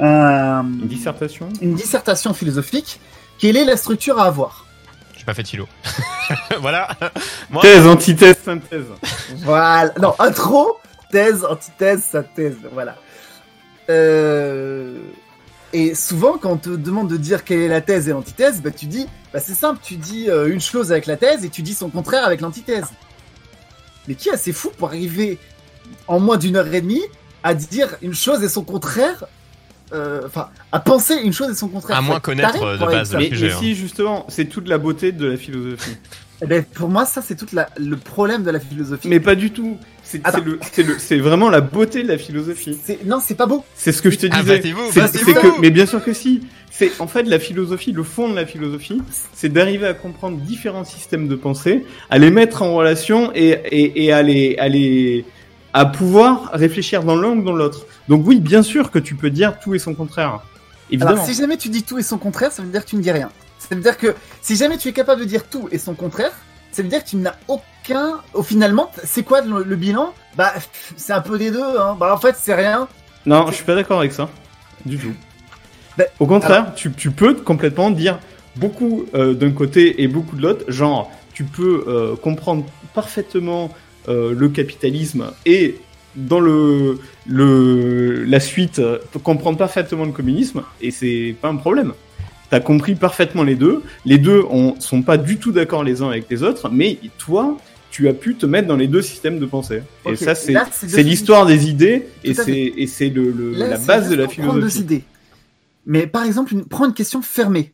Une 0.00 0.86
dissertation 0.86 1.48
une 1.60 1.74
dissertation 1.74 2.32
philosophique. 2.34 3.00
Quelle 3.38 3.56
est 3.56 3.64
la 3.64 3.76
structure 3.76 4.18
à 4.18 4.26
avoir 4.26 4.66
J'ai 5.16 5.24
pas 5.24 5.34
fait 5.34 5.42
de 5.42 5.48
philo. 5.48 5.68
voilà. 6.60 6.88
Moi, 7.50 7.62
Thèse, 7.62 7.86
antithèse, 7.86 8.36
synthèse. 8.44 8.84
Voilà. 9.38 9.92
Non, 10.00 10.14
intro, 10.18 10.78
thèse, 11.10 11.44
antithèse, 11.44 12.02
synthèse. 12.04 12.56
Voilà. 12.72 12.96
Euh, 13.90 14.98
Et 15.72 15.94
souvent, 15.94 16.38
quand 16.38 16.50
on 16.52 16.56
te 16.56 16.70
demande 16.70 17.08
de 17.08 17.16
dire 17.16 17.44
quelle 17.44 17.60
est 17.60 17.68
la 17.68 17.80
thèse 17.80 18.08
et 18.08 18.12
l'antithèse, 18.12 18.60
bah, 18.62 18.70
tu 18.70 18.86
dis, 18.86 19.06
bah, 19.32 19.40
c'est 19.40 19.54
simple, 19.54 19.80
tu 19.82 19.96
dis 19.96 20.30
euh, 20.30 20.48
une 20.52 20.60
chose 20.60 20.90
avec 20.92 21.06
la 21.06 21.16
thèse 21.16 21.44
et 21.44 21.48
tu 21.50 21.62
dis 21.62 21.74
son 21.74 21.90
contraire 21.90 22.24
avec 22.24 22.40
l'antithèse. 22.40 22.86
Mais 24.06 24.14
qui 24.14 24.28
est 24.30 24.32
assez 24.32 24.52
fou 24.52 24.70
pour 24.78 24.88
arriver 24.88 25.38
en 26.06 26.18
moins 26.20 26.36
d'une 26.38 26.56
heure 26.56 26.72
et 26.72 26.80
demie 26.80 27.02
à 27.42 27.54
dire 27.54 27.96
une 28.02 28.14
chose 28.14 28.42
et 28.42 28.48
son 28.48 28.64
contraire 28.64 29.24
euh, 29.92 30.22
Enfin, 30.26 30.48
à 30.72 30.80
penser 30.80 31.14
une 31.24 31.32
chose 31.32 31.50
et 31.50 31.54
son 31.54 31.68
contraire. 31.68 31.96
À 31.98 32.00
moins 32.02 32.20
connaître, 32.20 32.52
taré 32.52 32.64
euh, 32.64 32.76
de 32.76 32.84
base, 32.84 33.12
le 33.12 33.18
Mais, 33.18 33.28
sujet, 33.28 33.46
mais 33.48 33.52
hein. 33.52 33.56
si, 33.60 33.74
justement, 33.74 34.26
c'est 34.28 34.46
toute 34.46 34.68
la 34.68 34.78
beauté 34.78 35.12
de 35.12 35.26
la 35.26 35.36
philosophie. 35.36 35.96
Eh 36.40 36.46
ben, 36.46 36.62
pour 36.62 36.88
moi, 36.88 37.04
ça, 37.04 37.20
c'est 37.20 37.34
tout 37.34 37.46
le 37.78 37.96
problème 37.96 38.44
de 38.44 38.50
la 38.52 38.60
philosophie. 38.60 39.08
Mais 39.08 39.18
pas 39.18 39.34
du 39.34 39.50
tout. 39.50 39.76
C'est 40.04 40.20
Attends. 40.24 40.38
c'est 40.38 40.44
le- 40.44 40.58
c'est 40.72 40.82
le- 40.84 40.98
c'est 40.98 41.18
vraiment 41.18 41.50
la 41.50 41.60
beauté 41.60 42.02
de 42.04 42.08
la 42.08 42.16
philosophie. 42.16 42.78
Non, 43.04 43.18
c'est 43.22 43.34
pas 43.34 43.46
beau. 43.46 43.64
C'est 43.74 43.90
ce 43.92 44.00
que 44.00 44.10
je 44.10 44.18
te 44.18 44.26
disais. 44.26 44.60
que, 44.60 45.60
mais 45.60 45.70
bien 45.70 45.84
sûr 45.86 46.02
que 46.02 46.12
si. 46.12 46.42
C'est 46.70 46.92
en 47.00 47.08
fait 47.08 47.24
la 47.24 47.40
philosophie, 47.40 47.90
le 47.90 48.04
fond 48.04 48.28
de 48.28 48.36
la 48.36 48.46
philosophie, 48.46 49.02
c'est 49.34 49.48
d'arriver 49.52 49.88
à 49.88 49.94
comprendre 49.94 50.38
différents 50.38 50.84
systèmes 50.84 51.26
de 51.26 51.34
pensée, 51.34 51.84
à 52.08 52.18
les 52.18 52.30
mettre 52.30 52.62
en 52.62 52.72
relation 52.76 53.32
et, 53.34 53.48
et, 53.48 54.04
et 54.04 54.12
à 54.12 54.22
les, 54.22 54.56
à 54.58 54.68
les, 54.68 55.24
à 55.72 55.86
pouvoir 55.86 56.50
réfléchir 56.52 57.04
dans 57.04 57.16
l'un 57.16 57.30
ou 57.30 57.42
dans 57.42 57.52
l'autre. 57.52 57.86
Donc 58.08 58.26
oui, 58.26 58.40
bien 58.40 58.62
sûr 58.62 58.90
que 58.90 58.98
tu 58.98 59.14
peux 59.14 59.30
dire 59.30 59.58
tout 59.60 59.74
et 59.74 59.78
son 59.78 59.94
contraire. 59.94 60.40
Évidemment. 60.90 61.12
Alors, 61.12 61.24
si 61.24 61.34
jamais 61.34 61.56
tu 61.56 61.68
dis 61.68 61.82
tout 61.82 61.98
et 61.98 62.02
son 62.02 62.18
contraire, 62.18 62.50
ça 62.52 62.62
veut 62.62 62.68
dire 62.68 62.84
que 62.84 62.90
tu 62.90 62.96
ne 62.96 63.02
dis 63.02 63.10
rien. 63.10 63.30
Ça 63.58 63.74
veut 63.74 63.80
dire 63.82 63.98
que 63.98 64.14
si 64.40 64.56
jamais 64.56 64.78
tu 64.78 64.88
es 64.88 64.92
capable 64.92 65.20
de 65.20 65.26
dire 65.26 65.44
tout 65.48 65.68
et 65.70 65.78
son 65.78 65.94
contraire, 65.94 66.32
ça 66.72 66.82
veut 66.82 66.88
dire 66.88 67.04
que 67.04 67.08
tu 67.10 67.16
n'as 67.16 67.34
aucun. 67.48 68.20
Au 68.32 68.42
finalement, 68.42 68.90
c'est 69.04 69.22
quoi 69.22 69.40
le, 69.42 69.62
le 69.62 69.76
bilan? 69.76 70.14
Bah, 70.36 70.54
c'est 70.96 71.12
un 71.12 71.20
peu 71.20 71.38
des 71.38 71.50
deux. 71.50 71.78
Hein. 71.78 71.96
Bah, 71.98 72.14
en 72.14 72.18
fait, 72.18 72.36
c'est 72.38 72.54
rien. 72.54 72.88
Non, 73.26 73.48
je 73.48 73.56
suis 73.56 73.64
pas 73.64 73.74
d'accord 73.74 73.98
avec 73.98 74.12
ça. 74.12 74.28
Du 74.86 74.96
tout. 74.96 75.12
Ben, 75.96 76.06
Au 76.20 76.26
contraire, 76.26 76.72
tu, 76.74 76.92
tu 76.92 77.10
peux 77.10 77.34
complètement 77.34 77.90
dire 77.90 78.18
beaucoup 78.56 79.04
euh, 79.14 79.34
d'un 79.34 79.50
côté 79.50 80.02
et 80.02 80.08
beaucoup 80.08 80.36
de 80.36 80.42
l'autre. 80.42 80.64
Genre, 80.68 81.10
tu 81.34 81.44
peux 81.44 81.84
euh, 81.86 82.16
comprendre 82.16 82.64
parfaitement 82.94 83.70
le 84.08 84.48
capitalisme 84.48 85.30
et 85.44 85.76
dans 86.18 86.40
le, 86.40 86.98
le 87.26 88.24
la 88.24 88.40
suite 88.40 88.78
euh, 88.78 88.98
comprendre 89.22 89.58
parfaitement 89.58 90.04
le 90.04 90.12
communisme 90.12 90.62
et 90.80 90.90
c'est 90.90 91.34
pas 91.40 91.48
un 91.48 91.56
problème. 91.56 91.92
T'as 92.50 92.60
compris 92.60 92.94
parfaitement 92.94 93.42
les 93.42 93.56
deux. 93.56 93.82
Les 94.06 94.18
deux 94.18 94.42
on, 94.50 94.80
sont 94.80 95.02
pas 95.02 95.18
du 95.18 95.36
tout 95.36 95.52
d'accord 95.52 95.84
les 95.84 96.00
uns 96.02 96.08
avec 96.08 96.26
les 96.30 96.42
autres, 96.42 96.70
mais 96.70 96.98
toi, 97.18 97.58
tu 97.90 98.08
as 98.08 98.14
pu 98.14 98.36
te 98.36 98.46
mettre 98.46 98.66
dans 98.68 98.76
les 98.76 98.88
deux 98.88 99.02
systèmes 99.02 99.38
de 99.38 99.46
pensée. 99.46 99.82
Et 100.06 100.16
ça, 100.16 100.34
c'est 100.34 101.02
l'histoire 101.02 101.46
des 101.46 101.68
idées 101.68 102.06
et 102.24 102.34
c'est 102.34 102.44
fait. 102.44 102.72
et 102.76 102.86
c'est 102.86 103.10
le, 103.10 103.52
la 103.54 103.76
base 103.76 104.08
de 104.08 104.14
la 104.14 104.26
deux 104.26 104.32
philosophie. 104.32 104.80
idées. 104.80 105.04
Mais 105.84 106.06
par 106.06 106.24
exemple, 106.24 106.54
une... 106.54 106.64
prends 106.64 106.86
une 106.86 106.94
question 106.94 107.22
fermée. 107.22 107.72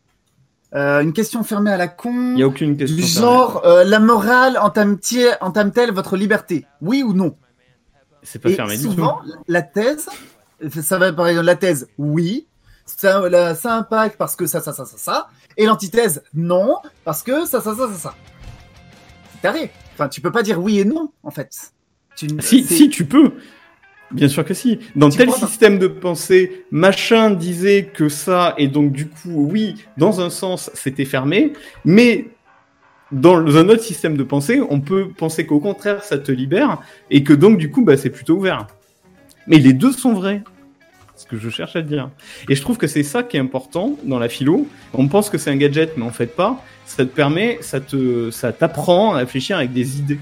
Euh, 0.75 1.01
une 1.03 1.13
question 1.13 1.43
fermée 1.45 1.71
à 1.71 1.77
la 1.77 1.87
con. 1.89 2.33
Il 2.35 2.41
y 2.41 2.43
a 2.43 2.47
aucune 2.49 2.77
question. 2.77 2.97
Du 2.97 3.03
genre, 3.03 3.63
euh, 3.65 3.85
la 3.85 4.01
morale 4.01 4.59
entame-t-elle 4.59 5.39
entame 5.41 5.71
votre 5.93 6.17
liberté? 6.17 6.67
Oui 6.81 7.03
ou 7.05 7.13
non? 7.13 7.37
C'est 8.23 8.41
pas 8.41 8.51
Et 8.51 8.55
fermé 8.55 8.77
du 8.77 8.83
souvent, 8.83 9.21
la 9.47 9.63
thèse, 9.63 10.09
ça 10.83 10.99
va 10.99 11.13
par 11.13 11.29
exemple 11.29 11.47
la 11.47 11.57
thèse, 11.57 11.89
oui, 11.99 12.47
ça, 12.87 13.29
la- 13.29 13.55
ça 13.55 13.77
impacte 13.77 14.17
parce 14.17 14.35
que 14.35 14.47
ça, 14.47 14.61
ça, 14.61 14.73
ça, 14.73 14.85
ça, 14.87 14.97
ça, 14.97 15.29
et 15.57 15.67
l'antithèse, 15.67 16.23
non, 16.33 16.79
parce 17.05 17.23
que 17.23 17.45
ça, 17.47 17.61
ça, 17.61 17.75
ça, 17.77 17.87
ça, 17.89 17.95
ça. 17.95 18.15
C'est 19.35 19.43
taré. 19.43 19.71
Enfin, 19.93 20.09
tu 20.09 20.21
peux 20.21 20.33
pas 20.33 20.43
dire 20.43 20.61
oui 20.61 20.81
et 20.81 20.85
non, 20.85 21.13
en 21.23 21.31
fait. 21.31 21.51
Tu. 22.17 22.27
Si, 22.41 22.65
si, 22.65 22.89
tu 22.89 23.05
peux. 23.05 23.35
Bien 24.15 24.29
sûr 24.29 24.45
que 24.45 24.55
si. 24.55 24.79
Dans 24.95 25.11
tel 25.11 25.31
système 25.33 25.79
de 25.79 25.89
pensée, 25.89 26.65
machin 26.71 27.31
disait 27.33 27.91
que 27.93 28.09
ça, 28.09 28.55
et 28.59 28.69
donc 28.69 28.93
du 28.93 29.09
coup, 29.09 29.49
oui, 29.51 29.75
dans 29.97 30.21
un 30.21 30.31
sens, 30.31 30.71
c'était 30.73 31.05
fermé, 31.05 31.53
mais 31.85 32.29
dans 33.11 33.37
un 33.57 33.69
autre 33.69 33.83
système 33.83 34.17
de 34.17 34.23
pensée, 34.23 34.61
on 34.71 34.81
peut 34.81 35.09
penser 35.09 35.47
qu'au 35.47 35.59
contraire, 35.59 36.05
ça 36.05 36.17
te 36.17 36.31
libère, 36.31 36.79
et 37.11 37.25
que 37.25 37.33
donc 37.33 37.59
du 37.59 37.73
coup, 37.73 37.85
bah, 37.85 37.97
c'est 37.97 38.11
plutôt 38.11 38.37
ouvert. 38.37 38.69
Mais 39.49 39.59
les 39.59 39.73
deux 39.73 39.93
sont 39.93 40.13
vrais. 40.13 40.43
Ce 41.17 41.27
que 41.27 41.37
je 41.37 41.49
cherche 41.51 41.75
à 41.77 41.83
te 41.83 41.89
dire. 41.89 42.11
Et 42.49 42.55
je 42.55 42.61
trouve 42.61 42.77
que 42.77 42.87
c'est 42.87 43.03
ça 43.03 43.23
qui 43.23 43.37
est 43.37 43.41
important 43.41 43.97
dans 44.05 44.19
la 44.19 44.29
philo. 44.29 44.67
On 44.93 45.07
pense 45.07 45.29
que 45.29 45.39
c'est 45.39 45.51
un 45.51 45.57
gadget, 45.57 45.97
mais 45.97 46.05
en 46.05 46.11
fait 46.11 46.35
pas. 46.35 46.65
Ça 46.87 47.05
te 47.05 47.11
permet, 47.11 47.59
ça 47.63 47.81
te, 47.81 48.31
ça 48.31 48.53
t'apprend 48.53 49.15
à 49.15 49.19
réfléchir 49.19 49.57
avec 49.57 49.73
des 49.73 49.99
idées. 49.99 50.19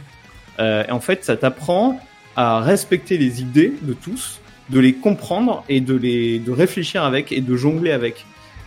Euh, 0.60 0.84
et 0.86 0.90
en 0.90 1.00
fait, 1.00 1.24
ça 1.24 1.36
t'apprend 1.36 1.98
à 2.36 2.60
respecter 2.60 3.18
les 3.18 3.40
idées 3.40 3.72
de 3.82 3.92
tous, 3.92 4.40
de 4.70 4.78
les 4.80 4.94
comprendre 4.94 5.64
et 5.68 5.80
de 5.80 5.94
les, 5.94 6.38
de 6.38 6.50
réfléchir 6.50 7.04
avec 7.04 7.32
et 7.32 7.40
de 7.40 7.56
jongler 7.56 7.92
avec. 7.92 8.24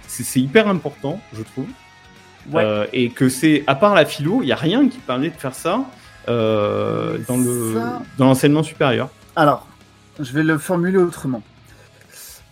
C'est 0.07 0.23
c'est 0.23 0.39
hyper 0.39 0.67
important, 0.67 1.19
je 1.33 1.41
trouve. 1.43 1.65
Ouais. 2.51 2.63
Euh, 2.63 2.85
et 2.93 3.09
que 3.09 3.27
c'est, 3.27 3.63
à 3.65 3.73
part 3.75 3.95
la 3.95 4.05
philo, 4.05 4.41
il 4.43 4.47
y 4.47 4.51
a 4.51 4.55
rien 4.55 4.87
qui 4.87 4.99
permet 4.99 5.29
de 5.29 5.35
faire 5.35 5.55
ça 5.55 5.83
euh, 6.29 7.17
dans 7.27 7.37
le, 7.37 7.73
Ça- 7.73 8.01
dans 8.19 8.25
l'enseignement 8.25 8.61
supérieur. 8.63 9.09
Alors, 9.35 9.67
je 10.19 10.31
vais 10.31 10.43
le 10.43 10.57
formuler 10.59 10.97
autrement. 10.97 11.41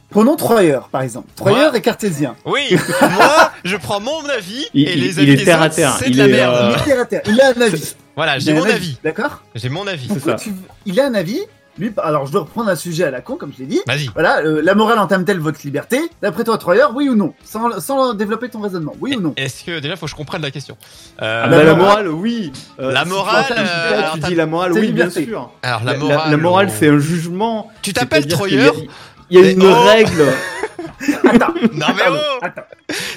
Prenons 0.10 0.36
Troyer, 0.36 0.80
par 0.92 1.02
exemple. 1.02 1.28
Troyer 1.36 1.70
est 1.74 1.82
cartésien. 1.82 2.36
Oui, 2.46 2.62
moi, 3.02 3.52
je 3.64 3.76
prends 3.78 4.00
mon 4.00 4.24
avis 4.30 4.66
Il- 4.74 4.88
et 4.88 4.94
il- 4.94 5.00
les 5.02 5.14
il 5.14 5.20
avis 5.22 5.32
est 5.32 5.36
des 5.38 5.44
terre 5.44 5.62
à 5.62 5.70
terre. 5.70 5.96
c'est 6.00 6.08
Il 6.08 6.14
de 6.14 6.18
la 6.20 6.26
est, 6.26 6.32
merde. 6.32 6.56
euh, 6.56 6.70
Il 6.76 6.82
est 6.82 6.84
terre 6.86 7.02
à 7.02 7.06
terre. 7.06 7.22
Il 7.28 7.42
a 7.42 7.48
un 7.56 7.62
avis. 7.62 7.96
Voilà, 8.16 8.38
Il 8.38 8.42
j'ai 8.42 8.54
mon 8.54 8.64
avis. 8.66 8.98
D'accord 9.04 9.42
J'ai 9.56 9.70
mon 9.70 9.88
avis. 9.88 10.08
C'est 10.08 10.14
Pourquoi 10.16 10.38
ça. 10.38 10.44
tu- 10.44 10.54
Il 10.86 11.00
a 11.00 11.06
un 11.08 11.14
avis. 11.14 11.40
Lui, 11.80 11.92
alors 11.98 12.28
je 12.28 12.32
dois 12.32 12.42
reprendre 12.42 12.70
un 12.70 12.76
sujet 12.76 13.04
à 13.06 13.10
la 13.10 13.22
con, 13.22 13.36
comme 13.36 13.52
je 13.52 13.58
l'ai 13.62 13.66
dit. 13.66 13.82
Vas-y. 13.88 14.06
Voilà, 14.14 14.42
euh, 14.42 14.62
la 14.64 14.76
morale 14.76 15.00
entame-t-elle 15.00 15.40
votre 15.40 15.62
liberté? 15.64 16.00
D'après 16.22 16.44
toi, 16.44 16.60
Troyer, 16.60 16.84
oui 16.94 17.10
ou 17.10 17.16
non? 17.16 17.34
Sans, 17.44 17.80
sans 17.80 18.14
développer 18.14 18.48
ton 18.50 18.60
raisonnement, 18.62 18.94
oui 19.02 19.16
ou 19.18 19.22
non? 19.22 19.34
Est-ce 19.38 19.64
que 19.64 19.80
déjà 19.80 19.96
faut 19.96 20.06
que 20.06 20.12
je 20.12 20.16
comprenne 20.16 20.44
la 20.44 20.52
question 20.52 20.78
Euh, 21.24 21.42
Ah 21.46 21.48
La 21.50 21.58
bah, 21.58 21.64
la 21.64 21.74
morale- 21.74 22.08
oui. 22.10 22.52
Euh, 22.80 22.92
La 22.92 23.00
si 23.00 23.06
tu 23.08 23.12
morale, 23.16 23.46
euh, 23.58 23.98
alors, 23.98 24.14
tu 24.14 24.20
dis 24.20 24.36
la 24.36 24.46
morale, 24.46 24.74
oui, 24.74 24.92
bien 24.92 25.10
sûr. 25.10 25.50
Alors 25.64 25.84
la 25.84 25.94
La- 25.94 25.98
morale. 25.98 26.30
la 26.32 26.38
morale, 26.38 26.68
on- 26.70 26.74
c'est 26.80 26.90
un 26.90 27.00
jugement. 27.00 27.72
Tu 27.82 27.92
t'appelles 27.92 28.28
Troyer 28.28 28.70
Il 29.32 29.40
y 29.40 29.44
a 29.44 29.50
une 29.50 29.64
oh 29.64 29.74
règle. 29.86 30.26
Attends, 31.36 31.54
Non 31.74 31.86
mais 31.96 32.02
oh 32.10 32.16
attends. 32.42 32.62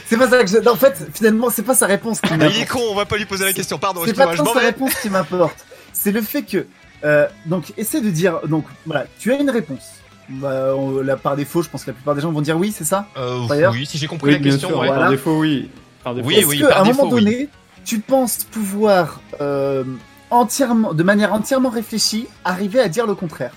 C'est 0.07 0.17
pas 0.17 0.29
ça 0.29 0.43
que 0.45 0.51
je... 0.51 0.59
non, 0.59 0.73
en 0.73 0.77
fait, 0.77 1.09
finalement, 1.13 1.51
c'est 1.51 1.63
pas 1.63 1.75
sa 1.75 1.87
réponse 1.87 2.21
qui 2.21 2.29
Il 2.33 2.39
m'importe. 2.39 2.59
est 2.61 2.67
con, 2.67 2.81
on 2.91 2.95
va 2.95 3.05
pas 3.07 3.17
lui 3.17 3.25
poser 3.27 3.45
la 3.45 3.53
question. 3.53 3.79
Pardon, 3.79 4.03
C'est 4.05 4.15
pas 4.15 4.35
tant 4.35 4.45
sa 4.53 4.61
réponse 4.61 4.95
qui 4.95 5.11
m'importe. 5.11 5.65
C'est 5.93 6.13
le 6.13 6.23
fait 6.23 6.43
que. 6.43 6.67
euh, 7.05 7.27
donc, 7.47 7.73
essaie 7.77 8.01
de 8.01 8.11
dire. 8.11 8.41
Donc, 8.47 8.65
voilà, 8.87 9.07
tu 9.19 9.33
as 9.33 9.37
une 9.37 9.51
réponse. 9.51 9.83
Bah, 10.29 10.75
on- 10.77 11.01
là, 11.03 11.17
par 11.17 11.37
défaut, 11.37 11.63
je 11.63 11.69
pense 11.69 11.83
que 11.85 11.91
la 11.91 11.95
plupart 11.95 12.15
des 12.15 12.21
gens 12.21 12.33
vont 12.33 12.41
dire 12.41 12.57
oui, 12.57 12.73
c'est 12.77 12.85
ça? 12.85 13.07
Euh, 13.17 13.47
D'ailleurs 13.49 13.73
oui, 13.73 13.87
si 13.87 13.97
j'ai 13.99 14.07
compris 14.09 14.33
Oui, 14.33 14.39
la 14.39 14.51
question, 14.51 14.69
sûr. 14.69 14.79
ouais. 14.81 14.87
voilà. 14.89 15.03
Par 15.03 15.11
défaut, 15.11 15.39
oui. 15.39 15.71
Par 16.03 16.15
défaut. 16.15 16.27
Oui, 16.29 16.35
Est-ce 16.37 16.47
oui, 16.47 16.59
que, 16.61 16.67
par 16.67 16.79
à 16.79 16.81
un 16.81 16.85
défaut, 16.85 17.03
moment 17.05 17.15
oui. 17.17 17.25
donné, 17.25 17.49
tu 17.85 18.01
penses 18.01 18.39
pouvoir, 18.51 19.21
euh, 19.41 19.85
entièrement, 20.31 20.95
de 20.95 21.03
manière 21.05 21.33
entièrement 21.33 21.69
réfléchie, 21.69 22.27
arriver 22.45 22.81
à 22.81 22.89
dire 22.89 23.07
le 23.07 23.15
contraire? 23.15 23.53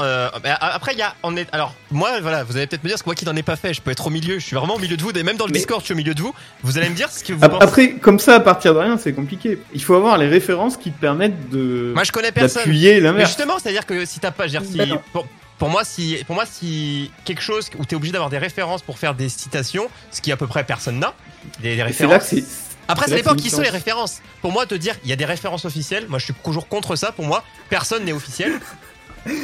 Euh, 0.00 0.28
après, 0.60 0.92
il 0.92 0.98
y 0.98 1.02
a, 1.02 1.14
on 1.22 1.36
est, 1.36 1.46
alors, 1.52 1.74
moi, 1.90 2.20
voilà, 2.20 2.44
vous 2.44 2.56
allez 2.56 2.66
peut-être 2.66 2.82
me 2.82 2.88
dire, 2.88 2.94
parce 2.94 3.02
que 3.02 3.08
moi 3.08 3.14
qui 3.14 3.24
n'en 3.24 3.36
ai 3.36 3.42
pas 3.42 3.56
fait, 3.56 3.74
je 3.74 3.80
peux 3.82 3.90
être 3.90 4.06
au 4.06 4.10
milieu, 4.10 4.38
je 4.38 4.44
suis 4.44 4.56
vraiment 4.56 4.74
au 4.76 4.78
milieu 4.78 4.96
de 4.96 5.02
vous, 5.02 5.10
et 5.10 5.22
même 5.22 5.36
dans 5.36 5.46
le 5.46 5.52
Mais- 5.52 5.58
Discord, 5.58 5.80
je 5.80 5.86
suis 5.86 5.94
au 5.94 5.96
milieu 5.96 6.14
de 6.14 6.20
vous. 6.22 6.34
Vous 6.62 6.78
allez 6.78 6.88
me 6.88 6.94
dire 6.94 7.10
ce 7.10 7.22
que 7.24 7.32
vous 7.32 7.40
pensez. 7.40 7.62
Après, 7.64 7.92
comme 7.94 8.18
ça, 8.18 8.36
à 8.36 8.40
partir 8.40 8.74
de 8.74 8.78
rien, 8.80 8.96
c'est 8.98 9.12
compliqué. 9.12 9.58
Il 9.74 9.82
faut 9.82 9.94
avoir 9.94 10.18
les 10.18 10.28
références 10.28 10.76
qui 10.76 10.90
te 10.92 11.00
permettent 11.00 11.50
de 11.50 11.92
Moi, 11.94 12.04
je 12.04 12.12
connais 12.12 12.32
personne. 12.32 12.62
d'appuyer 12.62 13.00
Mais 13.00 13.24
justement, 13.26 13.58
c'est-à-dire 13.58 13.84
que 13.86 14.04
si 14.04 14.18
t'as 14.20 14.30
pas, 14.30 14.46
je 14.46 14.58
veux 14.58 14.64
dire, 14.66 14.86
si, 14.86 14.94
pour, 15.12 15.26
pour 15.58 15.68
moi, 15.68 15.84
si, 15.84 16.18
pour 16.26 16.34
moi, 16.34 16.44
si 16.50 17.10
quelque 17.24 17.42
chose 17.42 17.68
où 17.78 17.84
t'es 17.84 17.96
obligé 17.96 18.12
d'avoir 18.12 18.30
des 18.30 18.38
références 18.38 18.82
pour 18.82 18.98
faire 18.98 19.14
des 19.14 19.28
citations, 19.28 19.88
ce 20.10 20.20
qui 20.20 20.32
à 20.32 20.36
peu 20.36 20.46
près 20.46 20.64
personne 20.64 20.98
n'a, 20.98 21.14
des, 21.60 21.76
des 21.76 21.82
Et 21.82 21.92
C'est 21.92 22.06
là 22.06 22.18
que 22.18 22.24
références. 22.24 22.24
c'est. 22.28 22.44
Après, 22.88 23.08
ça 23.08 23.16
dépend 23.16 23.34
qui 23.34 23.50
sont 23.50 23.62
les 23.62 23.68
références. 23.70 24.20
Pour 24.42 24.52
moi, 24.52 24.64
te 24.64 24.74
dire, 24.76 24.94
il 25.02 25.10
y 25.10 25.12
a 25.12 25.16
des 25.16 25.24
références 25.24 25.64
officielles. 25.64 26.06
Moi, 26.08 26.20
je 26.20 26.26
suis 26.26 26.34
toujours 26.34 26.68
contre 26.68 26.94
ça. 26.94 27.10
Pour 27.10 27.24
moi, 27.24 27.42
personne 27.68 28.04
n'est 28.04 28.12
officiel. 28.12 28.60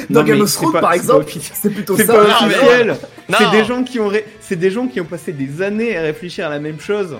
Dans 0.09 0.21
Non, 0.21 0.25
Game 0.27 0.41
of 0.41 0.49
c'est 0.49 0.57
Thrones, 0.61 0.81
par 0.81 0.93
exemple, 0.93 1.25
c'est 1.53 1.69
plutôt 1.69 1.95
C'est 1.97 2.05
ça. 2.05 2.13
pas 2.13 2.45
officiel. 2.45 2.95
C'est 3.37 3.51
des 3.51 3.65
gens 3.65 3.83
qui 3.83 3.99
ont 3.99 4.07
ré- 4.07 4.25
c'est 4.39 4.55
des 4.55 4.71
gens 4.71 4.87
qui 4.87 4.99
ont 5.01 5.05
passé 5.05 5.31
des 5.33 5.61
années 5.61 5.97
à 5.97 6.01
réfléchir 6.01 6.47
à 6.47 6.49
la 6.49 6.59
même 6.59 6.79
chose. 6.79 7.15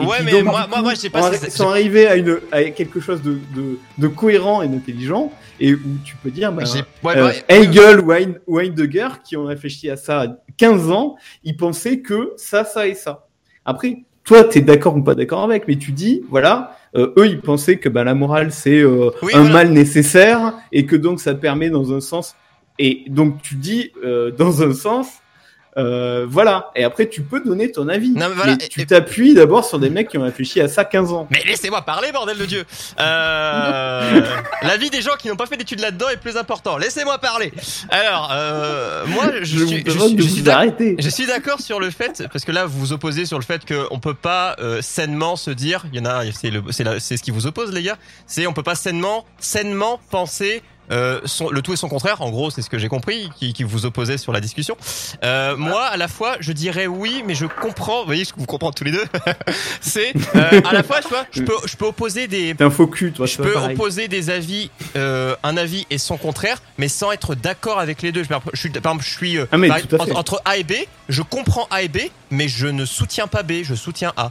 Et 0.00 0.04
Ouais, 0.04 0.18
mais 0.24 0.42
moi, 0.42 0.68
moi, 0.68 0.94
j'ai 0.94 1.08
sont 1.08 1.10
pas. 1.10 1.32
sont 1.50 1.68
arrivés 1.70 2.06
à 2.06 2.14
une 2.16 2.38
à 2.52 2.62
quelque 2.64 3.00
chose 3.00 3.20
de, 3.20 3.32
de, 3.54 3.78
de 3.98 4.06
cohérent 4.08 4.62
et 4.62 4.68
d'intelligent 4.68 5.32
et 5.58 5.74
où 5.74 5.80
tu 6.04 6.14
peux 6.22 6.30
dire 6.30 6.52
bah, 6.52 6.62
ouais, 7.02 7.16
euh, 7.16 7.26
ouais, 7.26 7.44
Hegel 7.48 7.98
ou 8.00 8.12
ou 8.46 8.60
Heidegger 8.60 9.08
qui 9.24 9.36
ont 9.36 9.46
réfléchi 9.46 9.90
à 9.90 9.96
ça 9.96 10.20
à 10.22 10.26
15 10.56 10.90
ans, 10.92 11.16
ils 11.42 11.56
pensaient 11.56 11.98
que 11.98 12.32
ça, 12.36 12.64
ça 12.64 12.86
et 12.86 12.94
ça. 12.94 13.26
Après, 13.64 14.04
toi, 14.28 14.44
tu 14.44 14.58
es 14.58 14.60
d'accord 14.60 14.94
ou 14.94 15.02
pas 15.02 15.14
d'accord 15.14 15.42
avec, 15.42 15.66
mais 15.66 15.76
tu 15.76 15.90
dis, 15.90 16.22
voilà, 16.28 16.76
euh, 16.94 17.14
eux, 17.16 17.26
ils 17.26 17.40
pensaient 17.40 17.78
que 17.78 17.88
bah, 17.88 18.04
la 18.04 18.14
morale, 18.14 18.52
c'est 18.52 18.78
euh, 18.82 19.08
Oui, 19.22 19.32
un 19.34 19.38
voilà. 19.40 19.54
mal 19.54 19.70
nécessaire 19.70 20.52
et 20.70 20.84
que 20.84 20.96
donc 20.96 21.18
ça 21.18 21.34
permet 21.34 21.70
dans 21.70 21.94
un 21.94 22.00
sens. 22.02 22.36
Et 22.78 23.04
donc 23.08 23.40
tu 23.40 23.54
dis, 23.54 23.90
euh, 24.04 24.30
dans 24.30 24.62
un 24.62 24.74
sens, 24.74 25.08
euh, 25.78 26.26
voilà. 26.28 26.70
Et 26.74 26.84
après, 26.84 27.08
tu 27.08 27.22
peux 27.22 27.40
donner 27.40 27.70
ton 27.70 27.88
avis. 27.88 28.10
Non, 28.10 28.28
mais 28.28 28.34
voilà, 28.34 28.56
tu 28.56 28.84
t'appuies 28.86 29.34
d'abord 29.34 29.64
sur 29.64 29.78
des 29.78 29.90
mecs 29.90 30.08
qui 30.08 30.18
ont 30.18 30.24
réfléchi 30.24 30.60
à 30.60 30.68
ça 30.68 30.84
15 30.84 31.12
ans. 31.12 31.28
Mais 31.30 31.42
laissez-moi 31.46 31.82
parler, 31.82 32.10
bordel 32.12 32.36
de 32.36 32.46
Dieu. 32.46 32.64
Euh, 33.00 34.20
L'avis 34.62 34.90
des 34.90 35.00
gens 35.00 35.14
qui 35.18 35.28
n'ont 35.28 35.36
pas 35.36 35.46
fait 35.46 35.56
d'études 35.56 35.80
là-dedans 35.80 36.08
est 36.08 36.16
plus 36.16 36.36
important. 36.36 36.76
Laissez-moi 36.78 37.18
parler. 37.18 37.52
Alors, 37.90 38.30
euh, 38.32 39.06
moi, 39.06 39.24
je, 39.40 39.44
Je, 39.44 39.64
suis, 39.64 39.84
je 39.86 39.90
je 39.92 41.26
d'accord 41.28 41.60
sur 41.60 41.78
le 41.78 41.90
fait, 41.90 42.24
parce 42.32 42.44
que 42.44 42.52
là 42.52 42.64
vous 42.64 42.78
vous 42.78 42.92
opposez 42.92 43.26
sur 43.26 43.38
le 43.38 43.44
fait 43.44 43.62
qu'on 43.66 44.00
peut 44.00 44.14
pas 44.14 44.56
sainement 44.80 45.36
se 45.36 45.50
dire, 45.50 45.84
il 45.92 45.98
y 45.98 46.00
en 46.00 46.06
a, 46.06 46.22
c'est 46.32 47.16
ce 47.16 47.22
qui 47.22 47.30
vous 47.30 47.46
oppose 47.46 47.72
les 47.72 47.82
gars, 47.82 47.98
c'est 48.26 48.46
on 48.46 48.52
peut 48.52 48.62
pas 48.62 48.74
sainement, 48.74 49.24
sainement 49.38 50.00
penser 50.10 50.62
euh, 50.90 51.20
son- 51.24 51.50
le 51.50 51.62
tout 51.62 51.72
et 51.72 51.76
son 51.76 51.88
contraire. 51.88 52.20
En 52.22 52.30
gros, 52.30 52.50
c'est 52.50 52.62
ce 52.62 52.70
que 52.70 52.78
j'ai 52.78 52.88
compris, 52.88 53.28
qui, 53.38 53.52
qui 53.52 53.62
vous 53.62 53.86
opposait 53.86 54.18
sur 54.18 54.32
la 54.32 54.40
discussion. 54.40 54.76
Euh, 55.24 55.56
moi, 55.56 55.84
à 55.84 55.96
la 55.96 56.08
fois, 56.08 56.36
je 56.40 56.52
dirais 56.52 56.86
oui, 56.86 57.22
mais 57.26 57.34
je 57.34 57.46
comprends. 57.46 58.00
Vous 58.00 58.06
voyez, 58.06 58.24
je 58.24 58.30
vous 58.36 58.46
comprends 58.46 58.72
tous 58.72 58.84
les 58.84 58.92
deux. 58.92 59.04
c'est 59.80 60.12
euh, 60.36 60.60
à 60.64 60.72
la 60.72 60.82
fois, 60.82 61.00
tu 61.00 61.08
vois, 61.08 61.24
je 61.30 61.42
peux, 61.42 61.54
je 61.66 61.76
peux 61.76 61.86
opposer 61.86 62.26
des, 62.28 62.54
T'es 62.54 62.64
un 62.64 62.70
faux 62.70 62.86
cul, 62.86 63.12
toi. 63.12 63.26
je 63.26 63.36
peux 63.36 63.52
pareil. 63.52 63.74
opposer 63.74 64.08
des 64.08 64.30
avis, 64.30 64.70
un 64.94 65.56
avis 65.56 65.86
et 65.90 65.98
son 65.98 66.16
contraire, 66.16 66.62
mais 66.78 66.88
sans 66.88 67.12
être 67.12 67.34
d'accord 67.34 67.78
avec 67.78 68.02
les 68.02 68.12
deux. 68.12 68.22
Je, 68.22 68.28
je 68.52 68.58
suis, 68.60 68.70
par 68.70 68.92
exemple, 68.92 69.04
je 69.04 69.10
suis 69.14 69.38
Ah, 69.52 69.56
mais 69.58 69.68
par- 69.68 69.78
fait. 69.78 69.94
entre, 70.00 70.16
entre 70.16 70.42
A 70.44 70.56
et 70.56 70.64
B, 70.64 70.72
je 71.08 71.22
comprends 71.22 71.66
A 71.70 71.82
et 71.82 71.88
B, 71.88 71.98
mais 72.30 72.48
je 72.48 72.66
ne 72.66 72.84
soutiens 72.84 73.26
pas 73.26 73.42
B, 73.42 73.62
je 73.62 73.74
soutiens 73.74 74.12
A. 74.16 74.30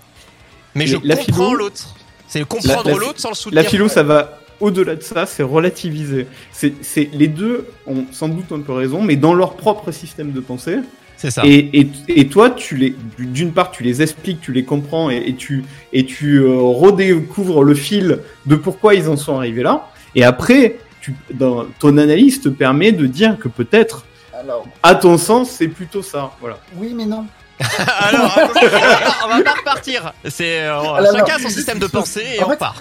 Mais 0.76 0.86
je 0.88 0.98
la 1.04 1.16
comprends 1.18 1.54
l'autre. 1.54 1.96
C'est 2.28 2.44
comprendre 2.48 2.84
La- 2.86 2.92
la- 2.94 2.98
l'autre 3.00 3.20
sans 3.20 3.30
le 3.30 3.36
soutenir. 3.36 3.64
La 3.64 3.70
philo, 3.70 3.88
ça 3.88 4.04
va 4.04 4.38
au-delà 4.60 4.96
de 4.96 5.02
ça, 5.04 5.26
c'est 5.26 5.44
relativiser. 5.44 6.28
C'est, 6.52 6.74
c'est, 6.82 7.10
les 7.14 7.28
deux 7.28 7.66
ont 7.86 8.06
sans 8.12 8.30
doute 8.30 8.52
un 8.52 8.60
peu 8.62 8.74
raison, 8.74 9.02
mais 9.02 9.16
dans 9.16 9.34
leur 9.34 9.56
propre 9.56 9.92
système 9.92 10.32
de 10.32 10.40
pensée. 10.40 10.78
C'est 11.16 11.32
ça. 11.32 11.42
Et, 11.46 11.80
et, 11.80 11.90
et 12.08 12.28
toi, 12.28 12.52
tu 12.52 12.78
les, 12.78 12.96
d'une 13.18 13.52
part, 13.52 13.72
tu 13.72 13.82
les 13.84 14.02
expliques, 14.04 14.40
tu 14.42 14.52
les 14.54 14.64
comprends, 14.64 15.10
et, 15.10 15.18
et 15.26 15.36
tu, 15.36 15.64
et 15.92 16.06
tu 16.06 16.38
euh, 16.38 16.58
redécouvres 16.60 17.64
le 17.64 17.74
fil 17.74 18.20
de 18.46 18.56
pourquoi 18.56 18.94
ils 18.94 19.10
en 19.10 19.18
sont 19.18 19.36
arrivés 19.38 19.64
là. 19.64 19.88
Et 20.14 20.24
après, 20.24 20.78
tu, 21.02 21.16
dans, 21.34 21.66
ton 21.80 21.98
analyse 21.98 22.42
te 22.42 22.50
permet 22.50 22.92
de 22.92 23.08
dire 23.08 23.38
que 23.40 23.48
peut-être, 23.48 24.06
Alors, 24.40 24.68
à 24.84 24.94
ton 24.94 25.18
sens, 25.18 25.50
c'est 25.50 25.68
plutôt 25.70 26.04
ça. 26.04 26.32
Voilà. 26.40 26.60
oui, 26.76 26.94
mais 26.96 27.06
non. 27.06 27.26
Alors, 28.00 28.38
on 28.38 28.48
va 28.64 28.70
pas- 28.70 29.16
on 29.26 29.28
va 29.30 29.42
pas 29.44 29.54
repartir. 29.54 30.14
C'est 30.30 30.60
euh, 30.62 30.80
Alors, 30.80 31.16
chacun 31.18 31.40
son 31.40 31.50
système 31.50 31.80
de 31.80 31.88
pensée 31.88 32.24
et 32.38 32.44
En 32.44 32.48
on 32.48 32.50
fait, 32.52 32.58
part. 32.58 32.80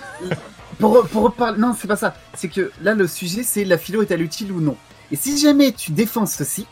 Pour, 0.78 1.06
pour 1.08 1.22
reparler, 1.24 1.58
non, 1.58 1.74
c'est 1.78 1.88
pas 1.88 1.96
ça. 1.96 2.14
C'est 2.36 2.48
que 2.48 2.70
là, 2.82 2.94
le 2.94 3.06
sujet, 3.06 3.42
c'est 3.42 3.64
la 3.64 3.78
philo 3.78 4.02
est-elle 4.02 4.22
utile 4.22 4.52
ou 4.52 4.60
non. 4.60 4.76
Et 5.10 5.16
si 5.16 5.38
jamais 5.38 5.72
tu 5.72 5.92
défends 5.92 6.26
ceci, 6.26 6.66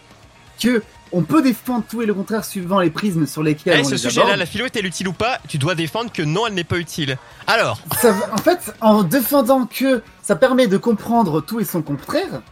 que 0.61 0.83
on 1.13 1.23
peut 1.23 1.43
défendre 1.43 1.85
tout 1.89 2.03
et 2.03 2.07
le 2.07 2.15
contraire 2.15 2.45
suivant 2.45 2.81
les 2.81 2.91
prismes 2.91 3.27
sur 3.27 3.43
lesquels 3.43 3.77
Eh, 3.79 3.81
on 3.83 3.85
ce 3.85 3.93
les 3.93 3.99
sujet-là, 3.99 4.37
la 4.37 4.47
philo 4.47 4.67
est-elle 4.67 4.87
utile 4.87 5.07
ou 5.09 5.13
pas 5.13 5.39
Tu 5.49 5.59
dois 5.59 5.77
défendre 5.77 6.11
que 6.13 6.23
non, 6.23 6.47
elle 6.49 6.55
n'est 6.55 6.65
pas 6.65 6.79
utile. 6.79 7.19
Alors, 7.47 7.79
ça 8.01 8.15
en 8.33 8.39
fait, 8.39 8.75
en 8.81 9.05
défendant 9.05 9.67
que 9.67 10.03
ça 10.23 10.35
permet 10.35 10.67
de 10.67 10.77
comprendre 10.77 11.41
tout 11.41 11.61
et 11.61 11.65
son 11.65 11.83
contraire, 11.83 12.43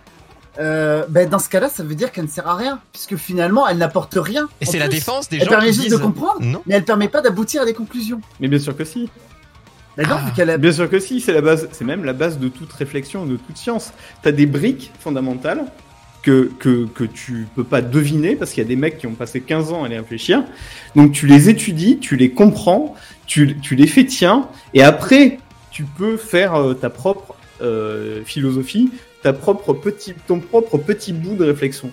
euh, 0.61 1.05
ben 1.09 1.29
dans 1.29 1.39
ce 1.41 1.49
cas-là, 1.49 1.69
ça 1.71 1.83
veut 1.83 1.95
dire 1.95 2.13
qu'elle 2.13 2.27
ne 2.27 2.31
sert 2.31 2.47
à 2.47 2.55
rien, 2.57 2.79
puisque 2.93 3.17
finalement, 3.17 3.67
elle 3.67 3.79
n'apporte 3.79 4.15
rien. 4.17 4.49
et 4.61 4.67
c'est 4.67 4.79
la 4.79 4.89
défense 4.89 5.29
des 5.29 5.39
Elle 5.39 5.45
gens 5.45 5.51
permet 5.51 5.69
qui 5.69 5.73
juste 5.73 5.89
disent 5.89 5.99
de 5.99 6.03
comprendre, 6.03 6.41
non. 6.43 6.63
mais 6.67 6.75
elle 6.75 6.85
permet 6.85 7.09
pas 7.09 7.21
d'aboutir 7.23 7.63
à 7.63 7.65
des 7.65 7.75
conclusions. 7.75 8.21
Mais 8.39 8.49
bien 8.49 8.59
sûr 8.61 8.77
que 8.77 8.85
si. 8.85 9.11
Ah. 9.99 10.57
Bien 10.57 10.73
sûr 10.73 10.89
que 10.89 10.99
si, 10.99 11.21
c'est 11.21 11.33
la 11.33 11.43
base, 11.43 11.69
c'est 11.73 11.85
même 11.85 12.05
la 12.05 12.13
base 12.13 12.39
de 12.39 12.49
toute 12.49 12.73
réflexion, 12.73 13.27
de 13.27 13.37
toute 13.37 13.57
science. 13.57 13.93
T'as 14.23 14.33
des 14.33 14.47
briques 14.47 14.91
fondamentales 14.99 15.67
que, 16.23 16.51
que, 16.59 16.87
que 16.87 17.05
tu 17.05 17.47
peux 17.55 17.65
pas 17.65 17.83
deviner 17.83 18.37
parce 18.37 18.53
qu'il 18.53 18.63
y 18.63 18.67
a 18.67 18.69
des 18.69 18.77
mecs 18.77 18.99
qui 18.99 19.07
ont 19.07 19.15
passé 19.15 19.41
15 19.41 19.73
ans 19.73 19.85
à 19.85 19.89
les 19.89 19.99
réfléchir. 19.99 20.45
Donc 20.95 21.13
tu 21.13 21.27
les 21.27 21.49
étudies, 21.49 21.99
tu 21.99 22.17
les 22.17 22.31
comprends, 22.31 22.95
tu, 23.27 23.59
tu 23.61 23.75
les 23.75 23.87
fais 23.87 24.07
tiens, 24.07 24.49
et 24.73 24.83
après 24.83 25.39
tu 25.71 25.85
peux 25.85 26.17
faire 26.17 26.55
euh, 26.55 26.75
ta 26.75 26.91
propre 26.91 27.35
euh, 27.61 28.23
philosophie, 28.25 28.91
ta 29.23 29.33
propre 29.33 29.73
petit, 29.73 30.15
ton 30.27 30.39
propre 30.39 30.79
petit 30.79 31.13
bout 31.13 31.35
de 31.35 31.45
réflexion. 31.45 31.91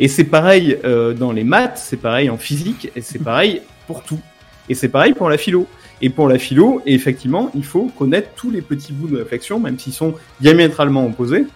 Et 0.00 0.08
c'est 0.08 0.24
pareil 0.24 0.78
euh, 0.84 1.12
dans 1.12 1.32
les 1.32 1.44
maths, 1.44 1.80
c'est 1.82 1.96
pareil 1.96 2.30
en 2.30 2.36
physique, 2.36 2.90
et 2.94 3.00
c'est 3.00 3.18
pareil 3.24 3.62
pour 3.86 4.02
tout. 4.02 4.20
Et 4.68 4.74
c'est 4.74 4.88
pareil 4.88 5.14
pour 5.14 5.28
la 5.28 5.38
philo. 5.38 5.66
Et 6.02 6.10
pour 6.10 6.28
la 6.28 6.38
philo, 6.38 6.82
effectivement, 6.84 7.50
il 7.54 7.64
faut 7.64 7.86
connaître 7.96 8.30
tous 8.34 8.50
les 8.50 8.60
petits 8.60 8.92
bouts 8.92 9.06
de 9.08 9.18
réflexion, 9.18 9.60
même 9.60 9.78
s'ils 9.78 9.92
sont 9.92 10.14
diamétralement 10.40 11.06
opposés. 11.06 11.46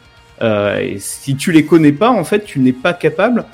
Euh, 0.43 0.79
et 0.79 0.99
si 1.01 1.37
tu 1.37 1.51
les 1.51 1.67
connais 1.67 1.93
pas, 1.93 2.11
en 2.11 2.23
fait, 2.25 2.45
tu 2.45 2.61
n'es 2.61 2.73
pas 2.73 2.93
capable 2.95 3.45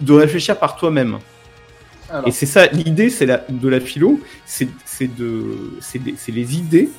de 0.00 0.12
réfléchir 0.12 0.58
par 0.58 0.76
toi-même. 0.76 1.18
Et 2.26 2.30
c'est 2.30 2.46
ça, 2.46 2.66
l'idée, 2.66 3.08
c'est 3.08 3.26
de 3.26 3.68
la 3.68 3.80
philo, 3.80 4.20
c'est 4.44 4.68
les 6.28 6.56
idées 6.58 6.90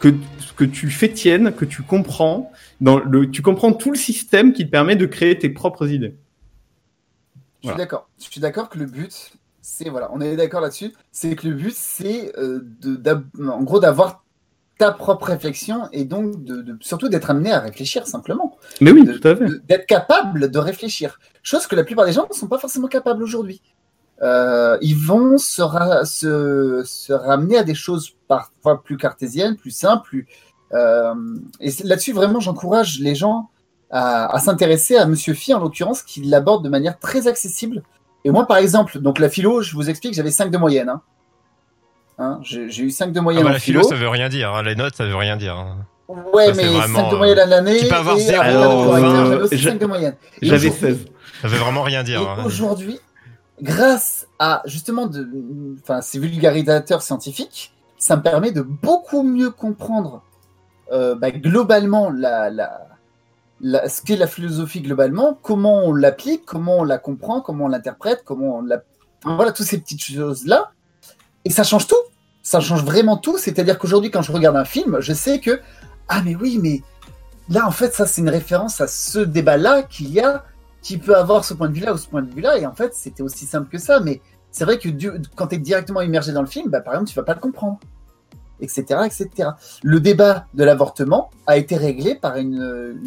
que 0.00 0.14
que 0.56 0.64
tu 0.64 0.90
fais 0.90 1.08
tiennes, 1.08 1.52
que 1.52 1.64
tu 1.64 1.82
comprends 1.82 2.50
dans 2.80 2.98
le, 2.98 3.30
tu 3.30 3.40
comprends 3.42 3.72
tout 3.72 3.90
le 3.92 3.96
système 3.96 4.52
qui 4.52 4.66
te 4.66 4.70
permet 4.70 4.96
de 4.96 5.06
créer 5.06 5.38
tes 5.38 5.48
propres 5.48 5.88
idées. 5.90 6.14
Je 7.62 7.68
suis 7.68 7.68
Voilà. 7.68 7.78
d'accord. 7.78 8.08
Je 8.18 8.24
suis 8.24 8.40
d'accord 8.40 8.68
que 8.68 8.78
le 8.78 8.86
but, 8.86 9.32
c'est 9.62 9.88
voilà, 9.88 10.10
on 10.12 10.20
est 10.20 10.36
d'accord 10.36 10.60
là-dessus. 10.60 10.92
C'est 11.12 11.34
que 11.36 11.46
le 11.48 11.54
but, 11.54 11.74
c'est 11.74 12.32
euh, 12.38 12.60
de, 12.80 13.00
en 13.48 13.62
gros, 13.62 13.80
d'avoir 13.80 14.24
ta 14.78 14.92
propre 14.92 15.26
réflexion 15.26 15.88
et 15.92 16.04
donc 16.04 16.44
de, 16.44 16.62
de- 16.62 16.76
surtout 16.80 17.08
d'être 17.08 17.30
amené 17.30 17.50
à 17.50 17.58
réfléchir 17.60 18.06
simplement, 18.06 18.56
Mais 18.80 18.92
oui, 18.92 19.04
De- 19.04 19.12
tout 19.14 19.26
à 19.28 19.34
fait. 19.36 19.46
D'être 19.66 19.86
capable 19.86 20.50
de 20.50 20.58
réfléchir. 20.58 21.18
Chose 21.42 21.66
que 21.66 21.74
la 21.74 21.82
plupart 21.84 22.06
des 22.06 22.12
gens 22.12 22.26
ne 22.30 22.34
sont 22.34 22.46
pas 22.46 22.58
forcément 22.58 22.86
capables 22.88 23.22
aujourd'hui. 23.22 23.60
Euh, 24.22 24.78
ils 24.80 24.96
vont 24.96 25.36
se, 25.38 25.62
ra- 25.62 26.04
se, 26.04 26.82
se 26.84 27.12
ramener 27.12 27.56
à 27.58 27.64
des 27.64 27.74
choses 27.74 28.14
parfois 28.28 28.82
plus 28.82 28.96
cartésiennes, 28.96 29.56
plus 29.56 29.70
simples. 29.70 30.08
Plus, 30.08 30.26
euh, 30.74 31.14
et 31.60 31.70
là-dessus, 31.84 32.12
vraiment, 32.12 32.40
j'encourage 32.40 33.00
les 33.00 33.14
gens 33.14 33.48
à, 33.90 34.32
à 34.34 34.38
s'intéresser 34.38 34.96
à 34.96 35.06
Monsieur 35.06 35.34
Phi, 35.34 35.54
en 35.54 35.60
l'occurrence, 35.60 36.02
qui 36.02 36.20
l'aborde 36.22 36.62
de 36.64 36.68
manière 36.68 36.98
très 36.98 37.26
accessible. 37.26 37.82
Et 38.24 38.30
moi, 38.30 38.46
par 38.46 38.56
exemple, 38.58 38.98
donc 38.98 39.18
la 39.18 39.28
philo, 39.28 39.62
je 39.62 39.74
vous 39.74 39.88
explique, 39.90 40.14
j'avais 40.14 40.30
5 40.30 40.50
de 40.50 40.58
moyenne. 40.58 40.88
Hein. 40.88 41.00
Hein, 42.18 42.40
j'ai 42.42 42.82
eu 42.82 42.90
5 42.90 43.12
de 43.12 43.18
Ah 43.18 43.22
moyenne 43.22 43.44
bah, 43.44 43.50
en 43.50 43.52
la 43.52 43.58
philo, 43.60 43.82
ça 43.84 43.94
veut 43.94 44.08
rien 44.08 44.28
dire. 44.28 44.52
hein. 44.52 44.62
Les 44.62 44.74
notes, 44.74 44.96
ça 44.96 45.06
veut 45.06 45.14
rien 45.16 45.36
dire. 45.36 45.54
hein. 45.56 45.76
Ouais, 46.32 46.46
ça, 46.46 46.52
mais 46.56 46.64
vraiment, 46.66 46.98
5 47.00 47.10
de 47.10 47.14
euh, 47.14 47.18
moyenne 47.18 47.38
à 47.38 47.46
l'année. 47.46 47.78
tu 47.80 47.86
peux 47.88 47.94
avoir 47.94 48.16
et 48.16 48.20
zéro, 48.20 48.40
après, 48.42 48.52
le 48.54 48.58
correcteur, 48.58 49.12
vingt, 49.12 49.24
j'avais 49.30 49.42
aussi 49.42 49.56
j'a- 49.58 49.70
5 49.70 49.78
de 49.78 49.86
moyenne. 49.86 50.16
J'avais 50.42 50.68
aujourd'hui- 50.68 50.96
16. 50.96 51.06
Ça 51.42 51.48
veut 51.48 51.58
vraiment 51.58 51.82
rien 51.82 52.02
dire. 52.02 52.20
Hein. 52.28 52.42
aujourd'hui, 52.44 52.98
grâce 53.62 54.26
à 54.40 54.62
justement 54.64 55.06
de, 55.06 55.28
enfin, 55.82 56.00
ces 56.00 56.18
vulgarisateurs 56.18 57.02
scientifiques, 57.02 57.72
ça 57.98 58.16
me 58.16 58.22
permet 58.22 58.50
de 58.52 58.62
beaucoup 58.62 59.22
mieux 59.22 59.50
comprendre 59.50 60.22
euh, 60.92 61.14
bah, 61.14 61.30
globalement 61.30 62.10
la, 62.10 62.50
la, 62.50 62.87
ce 63.62 64.02
qu'est 64.02 64.16
la 64.16 64.26
philosophie 64.26 64.80
globalement, 64.80 65.38
comment 65.42 65.84
on 65.84 65.92
l'applique, 65.92 66.44
comment 66.44 66.78
on 66.78 66.84
la 66.84 66.98
comprend, 66.98 67.40
comment 67.40 67.64
on 67.64 67.68
l'interprète, 67.68 68.22
comment 68.24 68.58
on 68.58 68.62
la... 68.62 68.82
voilà, 69.24 69.52
toutes 69.52 69.66
ces 69.66 69.78
petites 69.78 70.02
choses-là. 70.02 70.72
Et 71.44 71.50
ça 71.50 71.64
change 71.64 71.86
tout. 71.86 71.96
Ça 72.42 72.60
change 72.60 72.84
vraiment 72.84 73.16
tout. 73.16 73.38
C'est-à-dire 73.38 73.78
qu'aujourd'hui, 73.78 74.10
quand 74.10 74.22
je 74.22 74.32
regarde 74.32 74.56
un 74.56 74.64
film, 74.64 75.00
je 75.00 75.12
sais 75.12 75.40
que, 75.40 75.60
ah 76.08 76.22
mais 76.24 76.34
oui, 76.34 76.58
mais 76.62 76.82
là, 77.48 77.66
en 77.66 77.70
fait, 77.70 77.92
ça, 77.92 78.06
c'est 78.06 78.20
une 78.20 78.28
référence 78.28 78.80
à 78.80 78.86
ce 78.86 79.18
débat-là 79.18 79.82
qu'il 79.82 80.10
y 80.12 80.20
a, 80.20 80.44
qui 80.82 80.96
peut 80.98 81.16
avoir 81.16 81.44
ce 81.44 81.54
point 81.54 81.68
de 81.68 81.74
vue-là 81.74 81.92
ou 81.92 81.98
ce 81.98 82.06
point 82.06 82.22
de 82.22 82.32
vue-là. 82.32 82.58
Et 82.58 82.66
en 82.66 82.74
fait, 82.74 82.94
c'était 82.94 83.22
aussi 83.22 83.44
simple 83.44 83.68
que 83.68 83.78
ça. 83.78 84.00
Mais 84.00 84.22
c'est 84.50 84.64
vrai 84.64 84.78
que 84.78 84.88
quand 85.34 85.48
tu 85.48 85.56
es 85.56 85.58
directement 85.58 86.00
immergé 86.00 86.32
dans 86.32 86.42
le 86.42 86.46
film, 86.48 86.70
bah, 86.70 86.80
par 86.80 86.94
exemple, 86.94 87.10
tu 87.10 87.16
vas 87.16 87.24
pas 87.24 87.34
le 87.34 87.40
comprendre. 87.40 87.78
Etc., 88.60 88.82
etc. 89.06 89.50
Le 89.82 90.00
débat 90.00 90.46
de 90.54 90.64
l'avortement 90.64 91.30
a 91.46 91.56
été 91.56 91.76
réglé 91.76 92.14
par 92.14 92.36
une, 92.36 92.54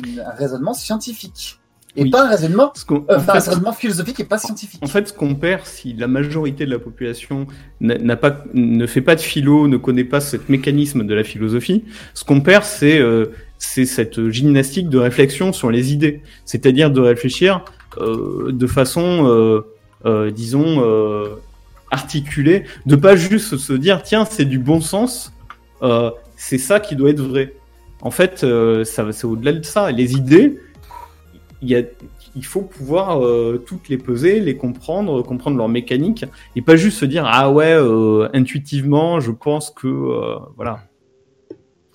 une- 0.05 0.19
un 0.19 0.31
raisonnement 0.35 0.73
scientifique. 0.73 1.57
Et 1.97 2.03
Oui. 2.03 2.09
pas 2.09 2.23
un 2.25 2.29
raisonnement, 2.29 2.71
euh, 2.91 2.99
un 3.09 3.17
raisonnement 3.33 3.73
philosophique 3.73 4.17
et 4.21 4.23
pas 4.23 4.37
scientifique. 4.37 4.79
En 4.81 4.87
fait, 4.87 5.09
ce 5.09 5.13
qu'on 5.13 5.35
perd, 5.35 5.65
si 5.65 5.91
la 5.91 6.07
majorité 6.07 6.65
de 6.65 6.71
la 6.71 6.79
population 6.79 7.47
n'a 7.81 8.15
pas, 8.15 8.45
ne 8.53 8.87
fait 8.87 9.01
pas 9.01 9.15
de 9.15 9.19
philo, 9.19 9.67
ne 9.67 9.75
connaît 9.75 10.05
pas 10.05 10.21
ce 10.21 10.37
mécanisme 10.47 11.03
de 11.05 11.13
la 11.13 11.25
philosophie, 11.25 11.83
ce 12.13 12.23
qu'on 12.23 12.39
perd, 12.39 12.63
c'est 12.63 12.97
euh, 12.97 13.25
cette 13.57 14.29
gymnastique 14.29 14.87
de 14.87 14.99
réflexion 14.99 15.51
sur 15.51 15.69
les 15.69 15.91
idées, 15.91 16.23
c'est-à-dire 16.45 16.91
de 16.91 17.01
réfléchir 17.01 17.65
euh, 17.97 18.53
de 18.53 18.67
façon, 18.67 19.27
euh, 20.05 20.31
disons, 20.31 20.81
articulée, 21.91 22.63
de 22.85 22.95
pas 22.95 23.15
juste 23.17 23.57
se 23.57 23.73
dire 23.73 24.01
tiens 24.01 24.23
c'est 24.25 24.45
du 24.45 24.59
bon 24.59 24.79
sens, 24.79 25.33
euh, 25.81 26.11
c'est 26.35 26.57
ça 26.57 26.79
qui 26.79 26.95
doit 26.95 27.09
être 27.09 27.21
vrai. 27.21 27.55
En 28.01 28.11
fait, 28.11 28.43
euh, 28.43 28.83
ça 28.83 29.11
c'est 29.11 29.25
au-delà 29.25 29.53
de 29.53 29.63
ça. 29.63 29.91
Les 29.91 30.13
idées, 30.13 30.59
il 31.61 31.69
y 31.69 31.75
a 31.75 31.83
il 32.33 32.45
faut 32.45 32.61
pouvoir 32.61 33.23
euh, 33.23 33.61
toutes 33.65 33.89
les 33.89 33.97
peser, 33.97 34.39
les 34.39 34.55
comprendre, 34.55 35.21
comprendre 35.21 35.57
leur 35.57 35.67
mécanique, 35.67 36.25
et 36.55 36.61
pas 36.61 36.77
juste 36.77 36.97
se 36.97 37.05
dire 37.05 37.25
ah 37.27 37.51
ouais 37.51 37.73
euh, 37.73 38.29
intuitivement 38.33 39.19
je 39.19 39.31
pense 39.31 39.69
que 39.69 39.87
voilà. 40.55 40.79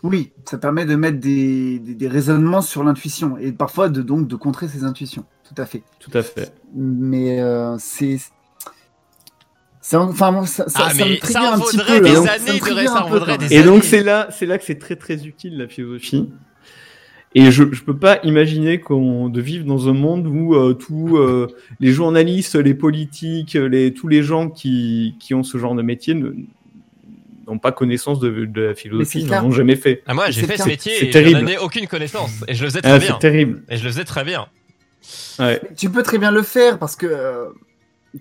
Oui, 0.03 0.33
ça 0.45 0.59
permet 0.59 0.85
de 0.85 0.95
mettre 0.95 1.19
des, 1.19 1.81
des, 1.81 1.95
des 1.95 2.09
raisonnements 2.09 2.61
sur 2.61 2.85
l'intuition 2.85 3.39
et 3.39 3.51
parfois 3.51 3.89
de 3.89 4.03
donc 4.03 4.29
de 4.29 4.37
contrer 4.37 4.69
ses 4.69 4.85
intuitions. 4.85 5.25
Tout 5.43 5.61
à 5.61 5.65
fait. 5.65 5.83
Tout 5.99 6.11
à 6.13 6.23
fait. 6.23 6.53
Mais 6.75 7.41
c'est 7.79 8.19
ça, 9.89 10.01
enfin, 10.01 10.45
ça, 10.47 10.65
Ah, 10.75 10.91
ça 10.91 11.05
me 11.05 11.17
trigger 11.19 11.39
un 11.39 11.59
petit 11.61 11.77
vaudrait 11.77 12.01
peu. 12.01 12.05
des 12.09 12.17
hein. 12.17 12.25
années 12.25 12.59
Ça 12.59 12.75
me 12.75 12.87
ça 12.87 13.05
un 13.05 13.09
peu, 13.09 13.47
des. 13.47 13.55
Et 13.55 13.63
donc 13.63 13.85
c'est 13.85 14.03
là 14.03 14.27
c'est 14.31 14.47
là 14.47 14.59
que 14.59 14.65
c'est 14.65 14.79
très 14.81 14.97
très 14.97 15.27
utile 15.27 15.59
la 15.59 15.69
philosophie. 15.69 16.29
Et 17.37 17.53
je 17.53 17.63
je 17.71 17.83
peux 17.83 17.97
pas 17.97 18.19
imaginer 18.25 18.81
qu'on 18.81 19.29
de 19.29 19.41
vivre 19.41 19.65
dans 19.65 19.89
un 19.89 19.93
monde 19.93 20.27
où 20.27 20.55
euh, 20.57 20.73
tous 20.75 21.19
euh, 21.19 21.47
les 21.79 21.93
journalistes, 21.93 22.57
les 22.57 22.75
politiques, 22.75 23.55
les 23.55 23.95
tous 23.95 24.09
les 24.09 24.25
gens 24.25 24.49
qui 24.51 25.15
qui 25.21 25.35
ont 25.35 25.45
ce 25.45 25.57
genre 25.57 25.77
de 25.77 25.83
métier 25.83 26.15
ne 26.15 26.33
n'ont 27.47 27.59
pas 27.61 27.71
connaissance 27.71 28.19
de, 28.19 28.45
de 28.45 28.61
la 28.63 28.75
philosophie, 28.75 29.23
n'en 29.23 29.45
ont 29.47 29.53
jamais 29.53 29.77
fait. 29.77 30.03
Ah, 30.09 30.15
moi, 30.15 30.31
j'ai 30.31 30.43
fait 30.43 30.57
ce 30.59 30.67
métier 30.67 31.09
et 31.09 31.13
je 31.13 31.37
n'en 31.37 31.47
ai 31.47 31.59
aucune 31.59 31.87
connaissance. 31.87 32.33
Et 32.49 32.55
je 32.55 32.65
le 32.65 32.71
faisais 32.71 32.83
très 32.83 32.91
Ah, 32.91 32.99
bien. 32.99 33.09
c'est 33.13 33.19
terrible. 33.21 33.63
Et 33.71 33.77
je 33.77 33.85
le 33.85 33.91
faisais 33.91 34.03
très 34.05 34.25
bien. 34.25 34.47
Ouais. 35.39 35.61
Tu 35.77 35.89
peux 35.91 36.03
très 36.03 36.19
bien 36.19 36.33
le 36.33 36.43
faire 36.43 36.81
parce 36.81 36.97
que 36.97 37.07
euh, 37.07 37.45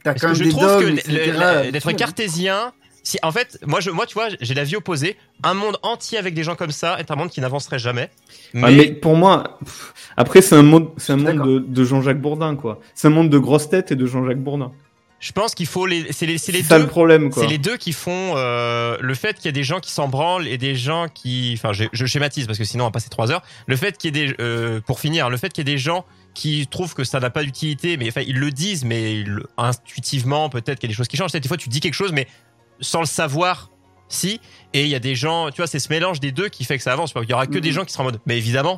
Parce 0.04 0.22
quand 0.22 0.30
que 0.30 0.34
je 0.36 0.44
des 0.44 0.50
trouve 0.50 0.64
dogmes, 0.64 0.96
que 0.96 1.00
etc., 1.00 1.12
le- 1.16 1.66
le- 1.66 1.72
d'être 1.72 1.92
cartésien, 1.94 2.74
si, 3.04 3.20
en 3.22 3.32
fait, 3.32 3.60
moi, 3.68 3.80
je, 3.82 3.92
moi, 3.92 4.08
tu 4.08 4.16
vois, 4.16 4.30
j'ai 4.42 4.54
la 4.56 4.64
vie 4.64 4.76
opposée. 4.76 5.16
Un 5.44 5.54
monde 5.54 5.78
entier 5.84 6.18
avec 6.18 6.34
des 6.34 6.44
gens 6.44 6.56
comme 6.56 6.72
ça 6.72 6.98
est 7.00 7.12
un 7.12 7.16
monde 7.16 7.30
qui 7.30 7.40
n'avancerait 7.40 7.78
jamais. 7.78 8.10
Mais, 8.54 8.62
Ah, 8.64 8.72
mais 8.72 8.88
pour 8.92 9.16
moi, 9.16 9.60
pff, 9.64 9.94
après 10.18 10.42
c'est 10.42 10.56
un 10.56 10.64
monde, 10.64 10.90
c'est 10.98 11.14
un 11.14 11.18
monde 11.18 11.48
de, 11.48 11.60
de 11.60 11.84
Jean-Jacques 11.84 12.20
Bourdin 12.22 12.56
quoi. 12.56 12.80
C'est 12.96 13.08
un 13.08 13.12
monde 13.12 13.30
de 13.30 13.38
grosses 13.38 13.70
têtes 13.70 13.92
et 13.92 13.96
de 13.96 14.06
Jean-Jacques 14.08 14.40
Bourdin. 14.42 14.72
je 15.20 15.32
pense 15.34 15.54
qu'il 15.56 15.68
faut 15.68 15.86
les, 15.86 16.12
c'est 16.12 16.26
les, 16.26 16.34
les 16.34 16.64
ça 16.64 16.78
deux. 16.78 16.84
le 16.84 16.90
problème 16.90 17.30
quoi. 17.30 17.44
C'est 17.44 17.50
les 17.50 17.58
deux 17.60 17.78
qui 17.78 17.94
font 17.94 18.34
euh, 18.38 18.98
le 19.00 19.14
fait 19.14 19.36
qu'il 19.36 19.46
y 19.46 19.50
a 19.50 19.52
des 19.52 19.64
gens 19.64 19.80
qui 19.80 19.92
s'en 19.92 20.08
branlent 20.08 20.48
et 20.48 20.58
des 20.58 20.76
gens 20.76 21.06
qui, 21.14 21.54
enfin, 21.58 21.74
je, 21.74 21.84
je 21.94 22.06
schématise 22.08 22.48
parce 22.48 22.58
que 22.58 22.64
sinon 22.66 22.86
on 22.86 22.88
va 22.88 22.92
passer 22.92 23.10
trois 23.10 23.32
heures. 23.32 23.44
Le 23.68 23.76
fait 23.76 23.98
qu'il 24.00 24.16
y 24.18 24.20
ait 24.20 24.28
des, 24.30 24.36
euh, 24.40 24.82
pour 24.82 25.00
finir, 25.00 25.30
le 25.30 25.38
fait 25.38 25.50
qu'il 25.54 25.68
y 25.68 25.70
ait 25.70 25.74
des 25.74 25.78
gens 25.80 26.06
qui 26.36 26.68
trouvent 26.68 26.94
que 26.94 27.04
ça 27.04 27.20
n'a 27.20 27.32
pas 27.32 27.44
d'utilité, 27.44 27.98
mais 27.98 28.08
enfin 28.10 28.22
ils 28.22 28.38
le 28.38 28.52
disent, 28.52 28.86
mais 28.86 29.14
ils 29.22 29.40
intuitivement 29.58 30.50
peut-être 30.50 30.80
qu'il 30.80 30.88
y 30.90 30.92
a 30.92 30.94
des 30.94 30.98
choses 30.98 31.08
qui 31.08 31.18
changent. 31.18 31.32
Des 31.32 31.48
fois 31.48 31.58
tu 31.58 31.70
dis 31.70 31.80
quelque 31.80 31.94
chose, 31.96 32.12
mais 32.12 32.28
sans 32.82 33.00
le 33.00 33.06
savoir, 33.08 33.72
si. 34.10 34.40
Et 34.74 34.84
il 34.84 34.90
y 34.90 34.96
a 34.96 35.00
des 35.00 35.16
gens, 35.16 35.50
tu 35.50 35.58
vois, 35.58 35.68
c'est 35.68 35.80
ce 35.80 35.90
mélange 35.90 36.20
des 36.20 36.32
deux 36.32 36.50
qui 36.50 36.64
fait 36.66 36.78
que 36.78 36.84
ça 36.84 36.94
avance. 36.94 37.14
Il 37.24 37.30
y 37.30 37.34
aura 37.34 37.48
que 37.48 37.58
des 37.58 37.70
Mhm. 37.70 37.76
gens 37.76 37.86
qui 37.86 37.94
seront 37.94 38.04
en 38.04 38.12
mode, 38.12 38.20
mais 38.26 38.38
évidemment, 38.38 38.78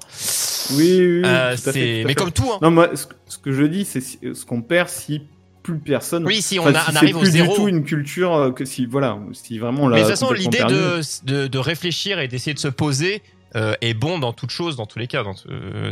Oui, 0.72 0.78
oui, 0.78 0.98
oui, 1.00 1.22
euh, 1.26 1.56
tout 1.58 1.70
à 1.70 1.72
fait, 1.72 1.72
c'est, 1.72 1.72
tout 1.74 1.74
à 1.74 1.80
mais 2.04 2.04
fait. 2.10 2.15
comme 2.15 2.32
tout, 2.32 2.50
hein. 2.52 2.60
Non, 2.62 2.72
moi, 2.72 2.89
ce, 2.96 3.06
que- 3.08 3.15
ce 3.28 3.38
que 3.38 3.52
je 3.52 3.63
dis, 3.63 3.84
c'est 3.86 4.02
ce 4.02 4.46
qu'on 4.46 4.62
perd 4.62 4.88
si 4.89 5.24
plus 5.63 5.80
personne. 5.80 6.26
Oui, 6.26 6.41
si 6.41 6.60
on, 6.60 6.63
Enfin, 6.67 6.76
a- 6.76 6.82
si 6.84 6.89
on 6.89 6.91
c'est 6.91 6.98
arrive 7.00 7.15
au 7.17 7.20
plus 7.22 7.32
zéro. 7.32 7.50
du 7.50 7.56
tout 7.56 7.67
une 7.67 7.84
culture 7.84 8.34
euh, 8.36 8.52
que 8.52 8.63
si 8.65 8.86
voilà, 8.86 9.17
si 9.34 9.58
vraiment 9.60 9.88
Mais 9.88 9.96
de 9.98 10.02
toute 10.02 10.12
façon, 10.12 10.32
l'idée 10.32 10.60
de, 10.63 11.02
de, 11.26 11.48
de 11.48 11.58
réfléchir 11.58 12.20
et 12.20 12.28
d'essayer 12.30 12.54
de 12.54 12.60
se 12.60 12.67
poser 12.70 13.22
est 13.54 13.94
bon 13.94 14.20
dans 14.20 14.34
toute 14.34 14.52
chose, 14.52 14.76
dans 14.76 14.86
tous 14.86 15.00
les 15.00 15.08
cas. 15.08 15.24
Dans, 15.24 15.36
euh, 15.50 15.92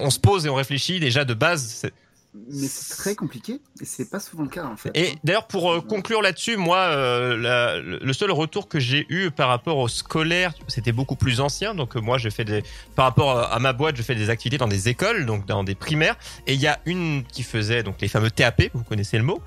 on 0.00 0.10
se 0.10 0.18
pose 0.20 0.46
et 0.46 0.48
on 0.48 0.54
réfléchit 0.54 1.00
déjà 1.00 1.24
de 1.24 1.34
base. 1.34 1.90
C'est- 2.32 2.60
Mais 2.62 2.66
c'est 2.66 2.96
très 2.96 3.14
compliqué 3.14 3.60
et 3.80 3.84
c'est 3.84 4.08
pas 4.10 4.18
souvent 4.20 4.44
le 4.44 4.48
cas 4.48 4.64
en 4.64 4.76
fait. 4.76 4.90
Et 4.94 5.14
d'ailleurs, 5.24 5.46
pour 5.46 5.70
euh, 5.72 5.80
conclure 5.80 6.22
là-dessus, 6.22 6.56
moi, 6.56 6.78
euh, 6.78 7.36
la- 7.36 7.78
le 7.80 8.12
seul 8.12 8.30
retour 8.30 8.68
que 8.68 8.80
j'ai 8.80 9.06
eu 9.10 9.30
par 9.30 9.48
rapport 9.48 9.76
au 9.78 9.88
scolaire, 9.88 10.54
c'était 10.68 10.92
beaucoup 10.92 11.16
plus 11.16 11.40
ancien. 11.40 11.74
Donc 11.74 11.96
euh, 11.96 12.00
moi, 12.00 12.18
je 12.18 12.28
fais 12.30 12.44
des, 12.44 12.62
par 12.96 13.04
rapport 13.06 13.38
à 13.52 13.58
ma 13.58 13.72
boîte, 13.72 13.96
je 13.96 14.02
fais 14.02 14.14
des 14.14 14.30
activités 14.30 14.58
dans 14.58 14.68
des 14.68 14.88
écoles, 14.88 15.26
donc 15.26 15.46
dans 15.46 15.62
des 15.64 15.74
primaires. 15.74 16.16
Et 16.46 16.54
il 16.54 16.60
y 16.60 16.66
a 16.66 16.78
une 16.86 17.22
qui 17.24 17.42
faisait 17.42 17.82
donc 17.82 18.00
les 18.00 18.08
fameux 18.08 18.30
TAP, 18.30 18.70
vous 18.74 18.84
connaissez 18.84 19.18
le 19.18 19.24
mot, 19.24 19.40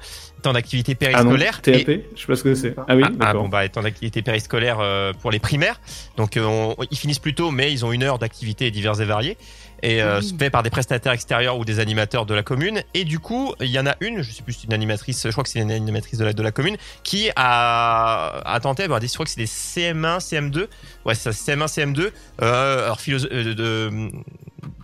temps 0.43 0.53
d'activité 0.53 0.95
Ah 1.01 1.23
non, 1.23 1.31
périscolaire. 1.31 1.61
TAP, 1.61 1.89
Et- 1.89 2.09
je 2.15 2.21
sais 2.21 2.27
pas 2.27 2.35
ce 2.35 2.43
que 2.43 2.53
c'est. 2.55 2.75
Ah, 2.77 2.85
Ah 2.89 2.95
oui, 2.95 3.03
ah, 3.05 3.11
ah, 3.19 3.33
bon 3.33 3.49
bah 3.49 3.65
étant 3.65 3.81
d'activité 3.81 4.21
périscolaire 4.21 4.77
euh, 4.79 5.11
pour 5.13 5.31
les 5.31 5.39
primaires, 5.39 5.79
donc 6.17 6.37
euh, 6.37 6.43
on- 6.45 6.75
ils 6.91 6.97
finissent 6.97 7.19
plus 7.19 7.33
tôt, 7.33 7.49
mais 7.51 7.71
ils 7.71 7.83
ont 7.83 7.91
une 7.91 8.03
heure 8.03 8.19
d'activité 8.19 8.69
diverses 8.69 8.99
et 8.99 9.05
variées 9.05 9.37
et 9.83 10.01
euh, 10.01 10.19
Oui. 10.19 10.35
fait 10.37 10.49
par 10.49 10.63
des 10.63 10.69
prestataires 10.69 11.11
extérieurs 11.13 11.57
ou 11.57 11.65
des 11.65 11.79
animateurs 11.79 12.25
de 12.25 12.33
la 12.33 12.43
commune. 12.43 12.81
Et 12.93 13.03
du 13.03 13.19
coup, 13.19 13.53
il 13.59 13.67
y 13.67 13.79
en 13.79 13.85
a 13.85 13.95
une, 14.01 14.21
je 14.21 14.31
sais 14.31 14.43
plus 14.43 14.53
si 14.53 14.61
c'est 14.61 14.67
une 14.67 14.73
animatrice, 14.73 15.23
je 15.25 15.31
crois 15.31 15.43
que 15.43 15.49
c'est 15.49 15.59
une 15.59 15.71
animatrice 15.71 16.19
de 16.19 16.25
la, 16.25 16.33
de 16.33 16.43
la 16.43 16.51
commune, 16.51 16.77
qui 17.03 17.29
a, 17.35 18.41
a 18.45 18.59
tenté, 18.59 18.87
bah, 18.87 18.99
je 19.01 19.07
crois 19.13 19.25
que 19.25 19.31
c'est 19.31 19.39
des 19.39 19.45
CM1, 19.45 20.19
CM2, 20.19 20.67
ouais 21.05 21.15
c'est 21.15 21.31
ça, 21.31 21.53
CM1, 21.55 21.67
CM2. 21.67 22.11
Euh, 22.41 22.85
alors 22.85 22.99
philosophe, 22.99 23.31
euh, 23.31 23.53
de, 23.53 24.09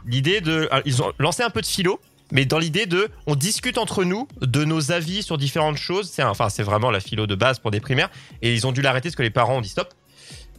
l'idée 0.06 0.42
de, 0.42 0.70
ils 0.86 1.02
ont 1.02 1.12
lancé 1.20 1.44
un 1.44 1.50
peu 1.50 1.62
de 1.62 1.68
philo. 1.68 2.00
Mais 2.34 2.46
dans 2.46 2.60
l'idée 2.60 2.86
de, 2.86 3.10
on 3.28 3.36
discute 3.36 3.78
entre 3.78 4.06
nous 4.06 4.26
de 4.40 4.64
nos 4.64 4.94
avis 4.94 5.22
sur 5.22 5.38
différentes 5.38 5.76
choses. 5.76 6.10
C'est 6.10 6.24
enfin, 6.24 6.48
c'est 6.48 6.64
vraiment 6.64 6.90
la 6.90 7.02
philo 7.02 7.28
de 7.28 7.36
base 7.36 7.60
pour 7.60 7.72
des 7.72 7.82
primaires. 7.82 8.10
Et 8.42 8.54
ils 8.54 8.66
ont 8.66 8.72
dû 8.72 8.82
l'arrêter 8.82 9.10
parce 9.10 9.18
que 9.18 9.24
les 9.24 9.30
parents 9.30 9.58
ont 9.58 9.62
dit 9.62 9.68
stop. 9.68 9.94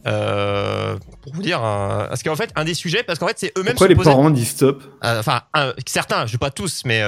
Euh, 0.05 0.97
pour 1.21 1.33
vous 1.33 1.41
dire, 1.41 1.63
un- 1.63 2.07
parce 2.09 2.23
qu'en 2.23 2.35
fait, 2.35 2.51
un 2.55 2.65
des 2.65 2.73
sujets, 2.73 3.03
parce 3.03 3.19
qu'en 3.19 3.27
fait, 3.27 3.37
c'est 3.39 3.51
eux-mêmes 3.57 3.73
Pourquoi 3.73 3.87
les 3.87 3.95
posaient- 3.95 4.09
parents 4.09 4.29
disent 4.29 4.49
stop? 4.49 4.83
Euh, 5.03 5.19
enfin, 5.19 5.43
un- 5.53 5.73
certains, 5.87 6.25
je 6.25 6.31
dis 6.33 6.37
pas 6.37 6.51
tous, 6.51 6.81
mais 6.85 7.01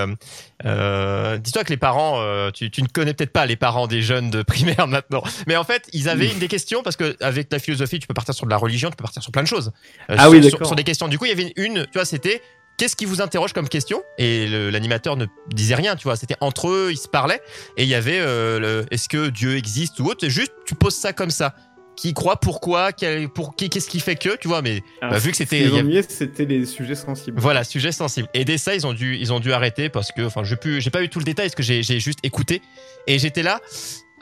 euh, 0.66 1.38
dis-toi 1.38 1.64
que 1.64 1.70
les 1.70 1.78
parents, 1.78 2.22
euh, 2.22 2.52
tu, 2.52 2.72
tu 2.72 2.82
ne 2.82 2.88
connais 2.88 3.14
peut-être 3.14 3.34
pas 3.34 3.46
les 3.46 3.56
parents 3.58 3.88
des 3.88 4.02
jeunes 4.02 4.30
de 4.30 4.42
primaire 4.78 4.88
maintenant, 4.88 5.24
mais 5.48 5.56
en 5.58 5.64
fait, 5.64 5.88
ils 5.94 6.08
avaient 6.10 6.32
une 6.32 6.40
des 6.40 6.48
questions 6.48 6.82
parce 6.84 6.96
que 6.96 7.16
avec 7.22 7.52
la 7.52 7.60
philosophie, 7.60 8.00
tu 8.00 8.08
peux 8.08 8.14
partir 8.14 8.34
sur 8.34 8.46
de 8.46 8.52
la 8.52 8.58
religion, 8.58 8.90
tu 8.90 8.96
peux 8.96 9.04
partir 9.04 9.22
sur 9.22 9.32
plein 9.32 9.44
de 9.44 9.48
choses. 9.48 9.72
Ah 10.08 10.24
sur, 10.24 10.32
oui, 10.32 10.42
d'accord. 10.42 10.66
sur 10.68 10.76
des 10.76 10.84
questions. 10.84 11.08
Du 11.08 11.18
coup, 11.20 11.26
il 11.26 11.30
y 11.30 11.32
avait 11.34 11.54
une, 11.58 11.86
tu 11.86 11.92
vois, 11.96 12.06
c'était 12.06 12.42
qu'est-ce 12.78 12.96
qui 12.96 13.06
vous 13.06 13.22
interroge 13.22 13.54
comme 13.54 13.68
question? 13.70 14.02
Et 14.18 14.48
l'animateur 14.72 15.18
ne 15.18 15.26
disait 15.54 15.76
rien, 15.76 15.96
tu 15.96 16.04
vois, 16.04 16.16
c'était 16.16 16.36
entre 16.42 16.70
eux, 16.70 16.90
ils 16.92 16.98
se 16.98 17.08
parlaient 17.08 17.42
et 17.78 17.84
il 17.84 17.90
y 17.90 17.96
avait 17.96 18.20
euh, 18.20 18.84
est-ce 18.92 19.10
que 19.10 19.28
Dieu 19.30 19.56
existe 19.58 20.00
ou 20.00 20.06
autre? 20.08 20.28
Juste, 20.28 20.54
tu 20.66 20.76
poses 20.76 20.96
ça 20.96 21.12
comme 21.14 21.32
ça. 21.32 21.56
Qui 21.96 22.14
croit 22.14 22.36
pourquoi 22.38 22.92
quel- 22.92 23.30
pour 23.30 23.56
qui 23.56 23.70
qu'est-ce 23.70 23.90
qui 23.90 24.00
fait 24.02 24.16
que 24.18 24.36
tu 24.38 24.48
vois 24.50 24.62
mais 24.62 24.82
Alors, 25.02 25.14
bah, 25.14 25.20
vu 25.20 25.32
que 25.32 25.38
c'était 25.38 25.60
les 25.68 26.02
c'était 26.04 26.46
les 26.46 26.66
sujets 26.66 26.96
sensibles. 26.96 27.40
voilà, 27.40 27.64
sujet 27.64 27.92
sensible. 27.94 28.28
Et 28.34 28.44
dès 28.44 28.58
ça, 28.58 28.76
ils 28.76 28.86
ont 28.86 28.94
dû, 28.94 29.16
ils 29.16 29.32
ont 29.32 29.40
dû 29.40 29.54
arrêter 29.54 29.88
parce 29.90 30.12
que, 30.12 30.22
enfin, 30.24 30.44
j'ai 30.44 30.58
pu, 30.58 30.82
j'ai 30.82 30.90
pas 30.90 31.02
eu 31.04 31.10
tout 31.10 31.20
le 31.20 31.26
détail 31.26 31.46
parce 31.48 31.56
que 31.56 31.64
j'ai, 31.64 31.84
j'ai 31.84 32.00
juste 32.02 32.20
écouté 32.24 32.62
et 33.08 33.18
j'étais 33.18 33.44
là. 33.44 33.60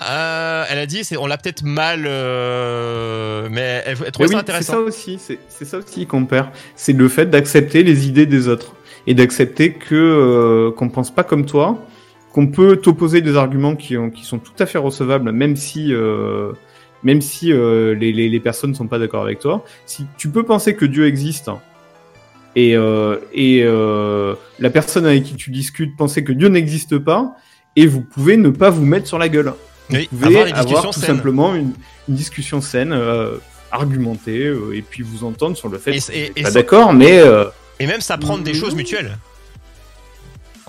Euh, 0.02 0.66
elle 0.70 0.80
a 0.80 0.86
dit, 0.86 1.04
c'est, 1.04 1.18
on 1.18 1.28
l'a 1.28 1.38
peut-être 1.38 1.64
mal, 1.64 2.06
euh, 2.08 3.48
mais 3.52 3.84
elle, 3.86 3.98
elle 4.06 4.12
trouvait 4.12 4.28
oui, 4.28 4.34
ça 4.34 4.38
c'est 4.38 4.42
intéressant. 4.42 4.74
ça 4.74 4.80
aussi, 4.80 5.18
c'est 5.20 5.40
c'est 5.50 5.66
ça 5.66 5.78
aussi 5.78 6.06
qu'on 6.06 6.26
perd. 6.26 6.50
C'est 6.76 6.94
le 6.94 7.08
fait 7.10 7.26
d'accepter 7.28 7.84
les 7.84 8.08
idées 8.08 8.26
des 8.26 8.48
autres 8.48 8.76
et 9.08 9.14
d'accepter 9.14 9.74
que 9.74 9.96
euh, 9.96 10.72
qu'on 10.72 10.90
pense 10.90 11.14
pas 11.14 11.24
comme 11.24 11.46
toi, 11.46 11.80
qu'on 12.34 12.48
peut 12.48 12.78
t'opposer 12.78 13.22
des 13.22 13.36
arguments 13.38 13.76
qui, 13.76 13.98
ont- 13.98 14.10
qui 14.10 14.24
sont 14.26 14.40
tout 14.40 14.54
à 14.60 14.66
fait 14.66 14.78
recevables, 14.80 15.32
même 15.32 15.56
si 15.56 15.94
euh, 15.94 16.54
même 17.04 17.22
si 17.22 17.52
euh, 17.52 17.94
les, 17.96 18.12
les, 18.14 18.30
les 18.30 18.40
personnes 18.40 18.72
ne 18.72 18.76
sont 18.76 18.88
pas 18.88 19.00
d'accord 19.00 19.24
avec 19.24 19.40
toi. 19.40 19.64
Si 19.86 20.06
tu 20.18 20.30
peux 20.30 20.44
penser 20.44 20.76
que 20.76 20.86
Dieu 20.86 21.06
existe 21.08 21.50
et 22.56 22.76
euh, 22.76 23.18
et 23.34 23.62
euh, 23.64 24.36
la 24.60 24.70
personne 24.70 25.06
avec 25.06 25.24
qui 25.24 25.36
tu 25.36 25.50
discutes 25.52 25.96
penser 25.98 26.24
que 26.24 26.32
Dieu 26.34 26.48
n'existe 26.50 26.98
pas 27.00 27.36
et 27.76 27.88
vous 27.88 28.02
pouvez 28.02 28.38
ne 28.38 28.50
pas 28.50 28.70
vous 28.70 28.86
mettre 28.86 29.08
sur 29.08 29.18
la 29.18 29.30
gueule. 29.30 29.54
Vous 29.90 29.96
Oui, 29.98 30.08
pouvez 30.12 30.52
avoir 30.54 30.84
tout 30.86 30.94
saines. 30.94 31.16
simplement 31.16 31.56
une, 31.56 31.74
une 32.08 32.16
discussion 32.16 32.62
saine, 32.62 32.94
euh, 32.94 33.38
argumentée, 33.72 34.46
euh, 34.46 34.72
et 34.76 34.82
puis 34.82 35.02
vous 35.04 35.24
entendre 35.26 35.58
sur 35.58 35.68
le 35.68 35.78
fait 35.80 35.96
Et- 35.96 36.00
que 36.34 36.40
et- 36.40 36.44
pas 36.44 36.52
d'accord, 36.52 36.94
mais 36.94 37.18
euh, 37.20 37.46
Et 37.80 37.88
même 37.88 38.02
s'apprendre 38.02 38.44
des 38.44 38.54
Mhm. 38.54 38.60
choses 38.60 38.76
mutuelles. 38.76 39.18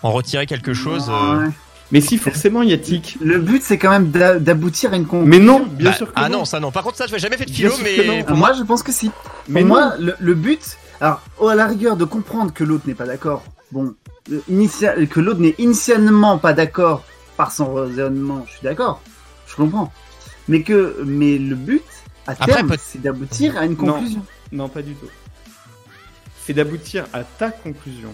En 0.03 0.11
retirer 0.12 0.47
quelque 0.47 0.75
chose. 0.75 1.09
euh, 1.11 1.38
Ouais. 1.47 1.49
Mais 1.92 2.01
si 2.01 2.18
forcément 2.18 2.62
Yatik. 2.62 3.18
Le 3.20 3.38
but 3.38 3.62
c'est 3.62 3.79
quand 3.79 3.90
même 3.90 4.11
d'a- 4.11 4.38
d'aboutir 4.38 4.92
à 4.92 4.97
une 4.97 5.07
conclusion. 5.07 5.27
Mais 5.27 5.38
non, 5.44 5.66
bien 5.66 5.90
bah, 5.90 5.97
sûr 5.97 6.07
que 6.09 6.12
ah 6.16 6.29
non. 6.29 6.38
non, 6.38 6.44
ça 6.44 6.61
non. 6.61 6.70
Par 6.73 6.83
contre, 6.83 6.97
ça, 6.97 7.07
je 7.07 7.12
n'ai 7.12 7.18
jamais 7.18 7.37
fait 7.37 7.44
de 7.44 7.51
Bien 7.51 7.70
philo, 7.70 7.73
sûr 7.73 7.85
que 7.85 8.01
mais 8.09 8.18
non. 8.18 8.25
pour 8.25 8.37
moi 8.37 8.49
moi, 8.49 8.57
je 8.59 8.62
pense 8.64 8.83
que 8.83 8.92
si. 8.92 9.11
mais 9.49 9.61
Pour 9.61 9.68
moi 9.68 9.94
le, 9.99 10.14
le 10.18 10.35
but. 10.35 10.77
Alors, 11.01 11.23
oh, 11.38 11.49
à 11.49 11.55
la 11.55 11.66
rigueur 11.66 11.97
de 11.97 12.05
comprendre 12.05 12.53
que 12.53 12.62
l'autre 12.64 12.85
n'est 12.87 12.94
pas 12.94 13.05
d'accord, 13.07 13.44
bon, 13.73 13.94
euh, 14.33 14.40
initia- 14.51 15.07
que 15.09 15.20
l'autre 15.20 15.40
n'est 15.40 15.55
initialement 15.59 16.38
pas 16.38 16.53
d'accord 16.53 17.05
par 17.37 17.51
son 17.53 17.75
raisonnement, 17.75 18.44
je 18.47 18.53
suis 18.53 18.62
d'accord, 18.62 19.03
je 19.47 19.57
comprends. 19.57 19.92
Mais 20.49 20.62
que, 20.62 21.03
mais 21.05 21.37
le 21.38 21.57
but, 21.57 21.83
à 22.27 22.33
Après, 22.33 22.53
terme, 22.53 22.68
peut- 22.68 22.77
c'est 22.81 23.03
d'aboutir 23.03 23.57
à 23.59 23.64
une 23.66 23.73
Non. 23.77 23.92
conclusion. 23.94 24.25
Non, 24.53 24.68
pas 24.68 24.83
du 24.83 24.94
tout. 24.94 25.09
C'est 26.47 26.53
d'aboutir 26.53 27.07
à 27.12 27.25
ta 27.25 27.51
conclusion. 27.51 28.12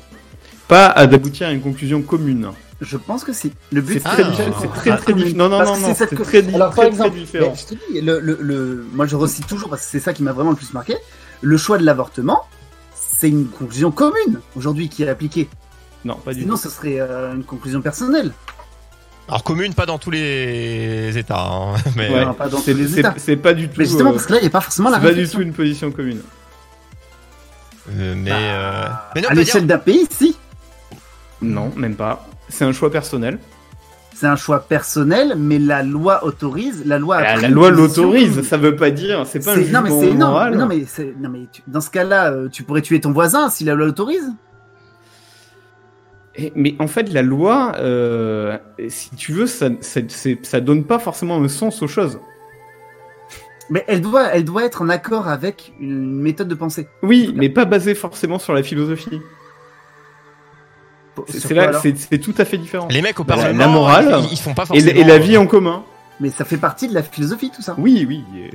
Pas 0.69 0.87
à 0.87 1.07
d'aboutir 1.07 1.49
à 1.49 1.53
une 1.53 1.61
conclusion 1.61 2.01
commune. 2.03 2.51
Je 2.81 2.97
pense 2.97 3.25
que 3.25 3.33
si. 3.35 3.53
Le 3.73 3.81
but, 3.83 3.95
C'est 4.01 4.03
Ah. 4.07 4.11
très 4.11 4.23
c'est 4.25 4.31
différent. 4.31 4.49
de- 4.51 4.55
C'est 4.63 4.69
très 4.81 4.91
Ah, 4.91 4.97
très 4.97 5.13
commune. 5.13 5.25
différent. 5.27 5.49
Non, 5.49 5.51
non, 5.51 5.59
Parce 5.59 5.71
non, 5.71 5.85
que 5.85 5.89
non. 5.91 5.95
c'est 5.99 6.17
co- 6.17 6.25
très, 6.25 6.39
Alors, 6.55 6.59
par 6.59 6.71
très, 6.71 6.83
très 6.83 6.89
exemple, 6.91 7.17
différent. 7.17 7.51
mais 7.53 7.57
je 7.57 7.67
te 7.67 7.75
dis, 7.93 8.01
le, 8.01 8.21
le, 8.21 8.39
le- 8.41 8.87
moi 8.95 9.07
je 9.07 9.17
recite 9.17 9.47
toujours 9.47 9.69
parce 9.69 9.83
que 9.85 9.89
c'est 9.91 10.01
ça 10.01 10.13
qui 10.15 10.23
m'a 10.23 10.33
vraiment 10.33 10.51
le 10.51 10.57
plus 10.57 10.73
marqué. 10.73 10.97
Le 11.43 11.57
choix 11.59 11.77
de 11.79 11.85
l'avortement, 11.85 12.43
c'est 12.95 13.29
une 13.29 13.49
conclusion 13.49 13.91
commune 13.91 14.41
aujourd'hui 14.57 14.89
qui 14.89 15.03
est 15.03 15.09
appliquée. 15.09 15.49
Non, 16.07 16.15
pas 16.15 16.33
du 16.33 16.41
Sinon, 16.41 16.55
tout. 16.55 16.63
ce 16.63 16.71
serait 16.71 16.97
euh, 17.01 17.35
une 17.35 17.45
conclusion 17.45 17.83
personnelle. 17.83 18.33
Alors 19.29 19.45
commune, 19.45 19.75
pas 19.75 19.85
dans 19.87 19.99
tous 19.99 20.11
les 20.11 21.17
états, 21.19 21.39
hein, 21.53 21.75
mais 21.97 22.09
Ouais. 22.09 22.25
non, 22.25 22.33
pas 22.33 22.49
dans 22.49 22.59
C'est- 22.59 22.73
tous 22.73 22.79
les 22.79 22.89
c'est- 22.89 23.01
états. 23.01 23.15
C'est 23.19 23.37
pas 23.37 23.53
du 23.53 23.69
tout. 23.69 23.75
Mais 23.79 23.85
justement, 23.85 24.09
euh, 24.11 24.13
parce 24.15 24.25
que 24.27 24.33
là, 24.33 24.39
il 24.39 24.43
n'y 24.43 24.49
a 24.49 24.51
pas 24.51 24.63
forcément 24.63 24.89
la 24.89 24.99
C'est 25.01 25.07
pas 25.07 25.13
du 25.13 25.29
tout 25.29 25.43
une 25.43 25.53
position 25.53 25.91
commune. 25.93 26.23
euh, 27.91 28.15
mais, 28.17 28.31
Bah, 28.31 28.37
euh, 28.39 28.89
mais 29.15 29.21
non, 29.21 29.29
à 29.29 29.35
l'échelle 29.35 29.67
dire- 29.67 29.77
d'un 29.77 29.83
pays, 29.83 30.07
si. 30.11 30.37
Non, 31.43 31.71
même 31.77 31.95
pas. 31.95 32.27
C'est 32.51 32.65
un 32.65 32.73
choix 32.73 32.91
personnel. 32.91 33.39
C'est 34.15 34.27
un 34.27 34.37
choix 34.37 34.61
personnel, 34.61 35.35
mais 35.39 35.59
la 35.59 35.83
loi 35.83 36.25
autorise, 36.25 36.83
la 36.85 36.99
loi. 36.99 37.23
la 37.23 37.49
loi 37.49 37.71
l'autorise, 37.71 38.43
ça 38.43 38.59
veut 38.59 38.77
pas 38.77 38.91
dire. 38.91 39.25
C'est 39.27 39.43
pas 39.43 39.53
un 39.53 39.57
non, 39.57 39.63
mais 39.83 39.89
jugement 39.91 40.15
non, 40.15 40.27
moral. 40.29 40.51
mais 40.51 40.57
non, 40.59 40.67
mais 40.67 40.85
c'est- 40.87 41.15
non, 41.19 41.31
mais 41.31 41.47
tu- 41.51 41.63
dans 41.67 41.81
ce 41.81 41.89
cas-là, 41.91 42.31
euh, 42.33 42.49
tu 42.51 42.63
pourrais 42.63 42.83
tuer 42.83 43.01
ton 43.01 43.13
voisin 43.13 43.49
si 43.49 43.65
la 43.65 43.75
loi 43.75 43.87
l'autorise. 43.87 44.31
Mais 46.55 46.75
en 46.79 46.87
fait, 46.87 47.13
la 47.13 47.23
loi, 47.23 47.73
euh, 47.79 48.57
si 48.89 49.11
tu 49.17 49.33
veux, 49.33 49.47
ça, 49.47 49.69
ça, 49.81 50.01
c'est- 50.09 50.45
ça 50.45 50.61
donne 50.61 50.85
pas 50.85 50.99
forcément 50.99 51.37
un 51.43 51.49
sens 51.49 51.83
aux 51.83 51.89
choses. 51.89 52.19
Mais 53.69 53.85
elle 53.89 54.01
doit, 54.01 54.25
elle 54.35 54.45
doit 54.45 54.65
être 54.65 54.83
en 54.83 54.89
accord 54.89 55.29
avec 55.29 55.73
une 55.81 56.21
méthode 56.21 56.49
de 56.49 56.55
pensée. 56.55 56.89
Oui, 57.03 57.33
mais 57.37 57.49
pas 57.49 57.65
basée 57.65 57.95
forcément 57.95 58.39
sur 58.39 58.53
la 58.53 58.63
philosophie. 58.63 59.21
C'est 61.29 61.55
là, 61.55 61.73
c'est 61.83 62.19
tout 62.19 62.35
à 62.39 62.45
fait 62.45 62.59
différent. 62.59 62.89
les 62.91 63.03
mecs 63.03 63.19
au 63.21 63.25
Bah, 63.25 63.37
la- 63.37 63.43
Parlement, 63.43 63.59
la 63.65 63.69
morale 63.69 64.21
ils, 64.25 64.33
ils 64.33 64.39
font 64.39 64.55
pas 64.55 64.65
Et, 64.65 64.67
forcément. 64.67 64.93
la- 64.93 65.01
et 65.01 65.05
la 65.05 65.19
vie 65.19 65.37
en 65.37 65.47
commun. 65.47 65.83
Mais 66.23 66.29
ça 66.29 66.45
fait 66.45 66.59
partie 66.59 66.87
de 66.87 66.93
la 66.93 67.03
philosophie, 67.03 67.51
tout 67.51 67.63
ça. 67.63 67.75
Oui, 67.79 68.05
oui. 68.07 68.23
euh, 68.37 68.49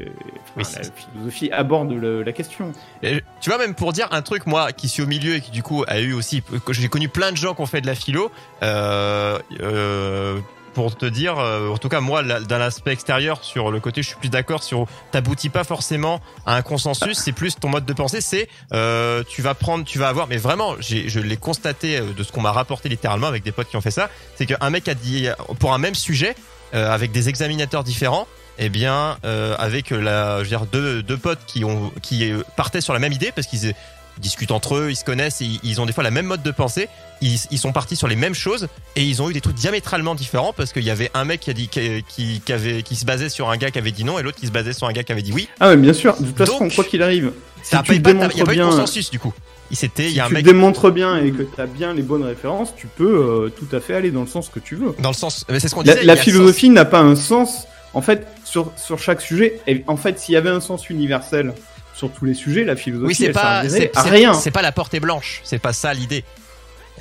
Oui, 0.55 0.61
enfin, 0.61 0.81
la 0.83 0.89
philosophie 0.91 1.49
aborde 1.51 1.91
le- 1.93 2.21
la 2.21 2.31
question. 2.31 2.71
Et 3.01 3.23
Tu 3.41 3.49
vois, 3.49 3.57
même 3.57 3.73
pour 3.73 3.91
dire 3.91 4.07
un 4.11 4.21
truc, 4.21 4.45
moi, 4.45 4.71
qui 4.71 4.87
suis 4.87 5.01
au 5.01 5.07
milieu 5.07 5.33
et 5.37 5.41
qui 5.41 5.49
du 5.49 5.63
coup 5.63 5.83
a 5.87 5.99
eu 5.99 6.13
aussi, 6.13 6.43
j'ai 6.69 6.87
connu 6.89 7.09
plein 7.09 7.31
de 7.31 7.37
gens 7.37 7.55
qui 7.55 7.61
ont 7.61 7.65
fait 7.65 7.81
de 7.81 7.87
la 7.87 7.95
philo, 7.95 8.29
euh, 8.61 9.39
euh, 9.61 10.37
pour 10.75 10.95
te 10.95 11.05
dire, 11.05 11.39
euh, 11.39 11.69
en 11.69 11.77
tout 11.77 11.89
cas 11.89 12.01
moi, 12.01 12.21
là, 12.21 12.41
dans 12.41 12.57
l'aspect 12.57 12.91
extérieur, 12.91 13.43
sur 13.43 13.71
le 13.71 13.79
côté, 13.79 14.03
je 14.03 14.09
suis 14.09 14.17
plus 14.17 14.29
d'accord 14.29 14.61
sur, 14.61 14.85
t'aboutis 15.11 15.49
pas 15.49 15.63
forcément 15.63 16.21
à 16.45 16.55
un 16.55 16.61
consensus, 16.61 17.17
c'est 17.17 17.31
plus 17.31 17.55
ton 17.55 17.69
mode 17.69 17.85
de 17.85 17.93
pensée, 17.93 18.21
c'est, 18.21 18.49
euh, 18.73 19.23
tu 19.27 19.41
vas 19.41 19.55
prendre, 19.55 19.85
tu 19.85 19.97
vas 19.97 20.09
avoir, 20.09 20.27
mais 20.27 20.37
vraiment, 20.37 20.75
je 20.79 21.19
l'ai 21.19 21.37
constaté 21.37 21.97
euh, 21.97 22.13
de 22.13 22.23
ce 22.23 22.31
qu'on 22.31 22.41
m'a 22.41 22.51
rapporté 22.51 22.89
littéralement 22.89 23.27
avec 23.27 23.41
des 23.41 23.53
potes 23.53 23.69
qui 23.69 23.77
ont 23.77 23.81
fait 23.81 23.89
ça, 23.89 24.09
c'est 24.35 24.45
qu'un 24.45 24.69
mec 24.69 24.87
a 24.89 24.93
dit, 24.93 25.29
pour 25.59 25.73
un 25.73 25.79
même 25.79 25.95
sujet, 25.95 26.35
avec 26.73 27.13
des 27.13 27.29
examinateurs 27.29 27.85
différents, 27.85 28.27
eh 28.57 28.67
bien, 28.67 29.17
avec 29.57 29.91
la, 29.91 30.39
je 30.39 30.43
veux 30.43 30.49
dire, 30.49 30.65
deux, 30.65 31.01
deux 31.01 31.15
potes 31.15 31.39
qui 31.47 31.63
ont, 31.63 31.93
qui 32.01 32.33
partaient 32.57 32.81
sur 32.81 32.91
la 32.91 32.99
même 32.99 33.13
idée 33.13 33.31
parce 33.33 33.47
qu'ils 33.47 33.73
euh, 34.17 34.21
discutent 34.21 34.51
entre 34.51 34.75
eux, 34.75 34.87
ils 34.91 34.95
se 34.95 35.03
connaissent, 35.03 35.41
et 35.41 35.45
ils- 35.45 35.59
ils 35.63 35.81
ont 35.81 35.85
des 35.85 35.93
fois 35.93 36.03
la 36.03 36.11
même 36.11 36.25
mode 36.25 36.43
de 36.43 36.51
pensée. 36.51 36.87
Ils, 37.21 37.39
ils 37.51 37.57
sont 37.59 37.71
partis 37.71 37.95
sur 37.95 38.07
les 38.07 38.15
mêmes 38.17 38.33
choses 38.35 38.67
et 38.97 39.03
ils 39.03 39.21
ont 39.21 39.29
eu 39.29 39.33
des 39.33 39.39
trucs 39.39 39.55
diamétralement 39.55 40.15
différents 40.15 40.51
parce 40.51 40.73
qu'il 40.73 40.83
y 40.83 40.89
avait 40.89 41.09
un 41.13 41.23
mec 41.23 41.39
qui 41.39 41.49
a 41.49 41.53
dit 41.53 41.69
qui, 41.69 42.03
qui, 42.09 42.41
qui 42.45 42.51
avait 42.53 42.83
qui 42.83 42.97
se 42.97 43.05
basait 43.05 43.29
sur 43.29 43.49
un 43.49 43.55
gars 43.55 43.71
qui 43.71 43.77
avait 43.79 43.91
dit 43.91 44.03
non 44.03 44.19
et 44.19 44.21
l'autre 44.21 44.37
qui 44.37 44.47
se 44.47 44.51
basait 44.51 44.73
sur 44.73 44.85
un 44.87 44.91
gars 44.91 45.03
qui 45.03 45.13
avait 45.13 45.21
dit 45.21 45.31
oui. 45.31 45.47
Ah, 45.61 45.69
mais 45.69 45.77
bien 45.77 45.93
sûr. 45.93 46.15
De 46.19 46.25
toute 46.25 46.37
façon, 46.37 46.59
Donc, 46.59 46.75
quoi 46.75 46.83
qu'il 46.83 47.01
arrive, 47.01 47.31
si 47.63 47.69
tu 47.69 47.75
pas, 48.01 48.11
y 48.11 48.41
a 48.41 48.45
pas 48.45 48.53
eu 48.53 48.57
de 48.57 48.63
consensus 48.63 49.09
du 49.11 49.19
coup. 49.19 49.33
Il 49.71 49.77
si 49.77 49.89
y 49.97 50.19
a 50.19 50.25
un 50.25 50.27
tu 50.27 50.33
mec 50.33 50.45
démontres 50.45 50.91
bien 50.91 51.17
et 51.17 51.31
que 51.31 51.41
tu 51.43 51.59
as 51.59 51.65
bien 51.65 51.93
les 51.93 52.03
bonnes 52.03 52.23
références, 52.23 52.73
tu 52.75 52.87
peux 52.87 53.45
euh, 53.45 53.49
tout 53.49 53.73
à 53.75 53.79
fait 53.79 53.95
aller 53.95 54.11
dans 54.11 54.21
le 54.21 54.27
sens 54.27 54.49
que 54.49 54.59
tu 54.59 54.75
veux. 54.75 54.93
dans 54.99 55.09
le 55.09 55.15
sens, 55.15 55.45
c'est 55.49 55.67
ce 55.67 55.73
qu'on 55.73 55.81
disait. 55.83 56.03
la 56.03 56.15
philosophie 56.15 56.69
n'a 56.69 56.85
pas 56.85 56.99
un 56.99 57.15
sens. 57.15 57.67
En 57.93 58.01
fait, 58.01 58.27
sur, 58.43 58.73
sur 58.75 58.99
chaque 58.99 59.21
sujet, 59.21 59.61
et 59.67 59.83
en 59.87 59.95
fait, 59.95 60.19
s'il 60.19 60.33
y 60.33 60.37
avait 60.37 60.49
un 60.49 60.59
sens 60.59 60.89
universel 60.89 61.53
sur 61.95 62.11
tous 62.11 62.25
les 62.25 62.33
sujets, 62.33 62.63
la 62.65 62.75
philosophie, 62.75 63.07
Oui, 63.07 63.15
c'est 63.15 63.31
pas, 63.31 63.63
à 63.95 64.01
rien. 64.03 64.33
C'est 64.33 64.51
pas 64.51 64.61
la 64.61 64.71
portée 64.71 64.99
blanche. 64.99 65.41
C'est 65.43 65.59
pas 65.59 65.73
ça 65.73 65.93
l'idée. 65.93 66.23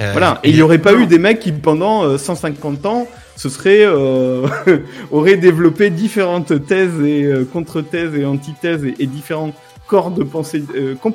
Euh, 0.01 0.13
Voilà. 0.13 0.41
Et 0.45 0.51
il 0.51 0.55
n'y 0.57 0.63
aurait 0.63 0.79
pas 0.79 0.95
eu 0.95 1.07
des 1.07 1.19
mecs 1.19 1.41
qui, 1.41 1.53
pendant 1.53 2.05
euh, 2.05 2.19
150 2.19 2.87
ans, 2.87 3.09
se 3.37 3.49
seraient, 3.49 3.85
euh, 3.85 4.47
auraient 5.11 5.37
développé 5.37 5.91
différentes 5.91 6.67
thèses 6.67 7.01
et 7.05 7.25
euh, 7.25 7.45
contre-thèses 7.51 8.15
et 8.15 8.25
antithèses 8.25 8.85
et, 8.85 8.95
et 8.99 9.07
différents 9.07 9.53
corps 9.87 10.11
de 10.11 10.25
pensée 10.25 10.65
euh, 10.75 10.95
com- 10.95 11.13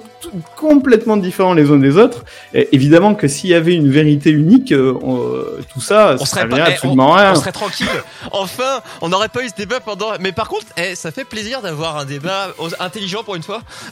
complètement 0.55 1.17
différents 1.17 1.55
les 1.55 1.71
uns 1.71 1.77
des 1.79 1.97
autres. 1.97 2.23
Et 2.53 2.69
évidemment 2.71 3.15
que 3.15 3.27
s'il 3.27 3.49
y 3.49 3.55
avait 3.55 3.73
une 3.73 3.89
vérité 3.89 4.29
unique, 4.29 4.71
on- 4.77 5.27
tout 5.73 5.81
ça, 5.81 6.13
On 6.19 6.25
ça 6.25 6.25
serait 6.41 6.47
pas- 6.47 6.57
eh, 6.59 6.73
absolument 6.73 7.13
rien. 7.13 7.31
on 7.31 7.35
serait 7.35 7.51
tranquille. 7.51 7.87
Enfin, 8.31 8.81
on 9.01 9.09
n'aurait 9.09 9.27
pas 9.29 9.43
eu 9.43 9.49
ce 9.49 9.55
débat 9.55 9.79
pendant. 9.79 10.09
Mais 10.19 10.33
par 10.33 10.47
contre, 10.49 10.67
eh, 10.77 10.93
ça 10.93 11.09
fait 11.11 11.25
plaisir 11.25 11.61
d'avoir 11.63 11.97
un 11.97 12.05
débat 12.05 12.49
intelligent 12.79 13.23
pour 13.23 13.35
une 13.35 13.41
fois. 13.43 13.63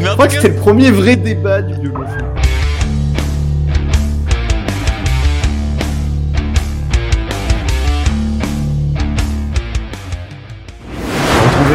Mais 0.00 0.06
Je 0.06 0.12
crois 0.12 0.26
que 0.28 0.34
c'était 0.34 0.48
le 0.50 0.54
premier 0.56 0.90
vrai 0.92 1.16
débat 1.16 1.62
du 1.62 1.74
biologie. 1.80 2.12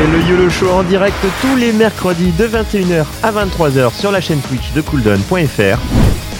Le 0.01 0.19
YOLO 0.19 0.49
Show 0.49 0.69
en 0.71 0.81
direct 0.81 1.15
tous 1.41 1.55
les 1.57 1.71
mercredis 1.71 2.31
de 2.31 2.47
21h 2.47 3.05
à 3.21 3.31
23h 3.31 3.93
sur 3.93 4.11
la 4.11 4.19
chaîne 4.19 4.41
Twitch 4.41 4.73
de 4.73 4.81
cooldown.fr. 4.81 5.79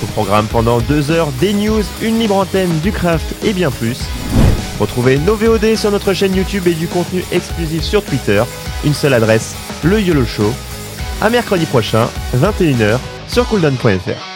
Au 0.04 0.06
programme 0.08 0.48
pendant 0.48 0.80
2 0.80 1.12
heures, 1.12 1.28
des 1.40 1.54
news, 1.54 1.84
une 2.02 2.18
libre 2.18 2.38
antenne, 2.38 2.80
du 2.80 2.92
craft 2.92 3.36
et 3.46 3.54
bien 3.54 3.70
plus. 3.70 4.00
Retrouvez 4.80 5.20
nos 5.20 5.36
VOD 5.36 5.76
sur 5.76 5.92
notre 5.92 6.14
chaîne 6.14 6.36
YouTube 6.36 6.68
et 6.68 6.74
du 6.74 6.88
contenu 6.88 7.24
exclusif 7.32 7.84
sur 7.84 8.04
Twitter. 8.04 8.42
Une 8.84 8.96
seule 8.96 9.14
adresse, 9.14 9.56
le 9.84 10.02
YOLO 10.02 10.26
Show. 10.26 10.52
À 11.22 11.30
mercredi 11.30 11.68
prochain, 11.68 12.08
21h 12.36 12.98
sur 13.28 13.48
cooldown.fr. 13.48 14.31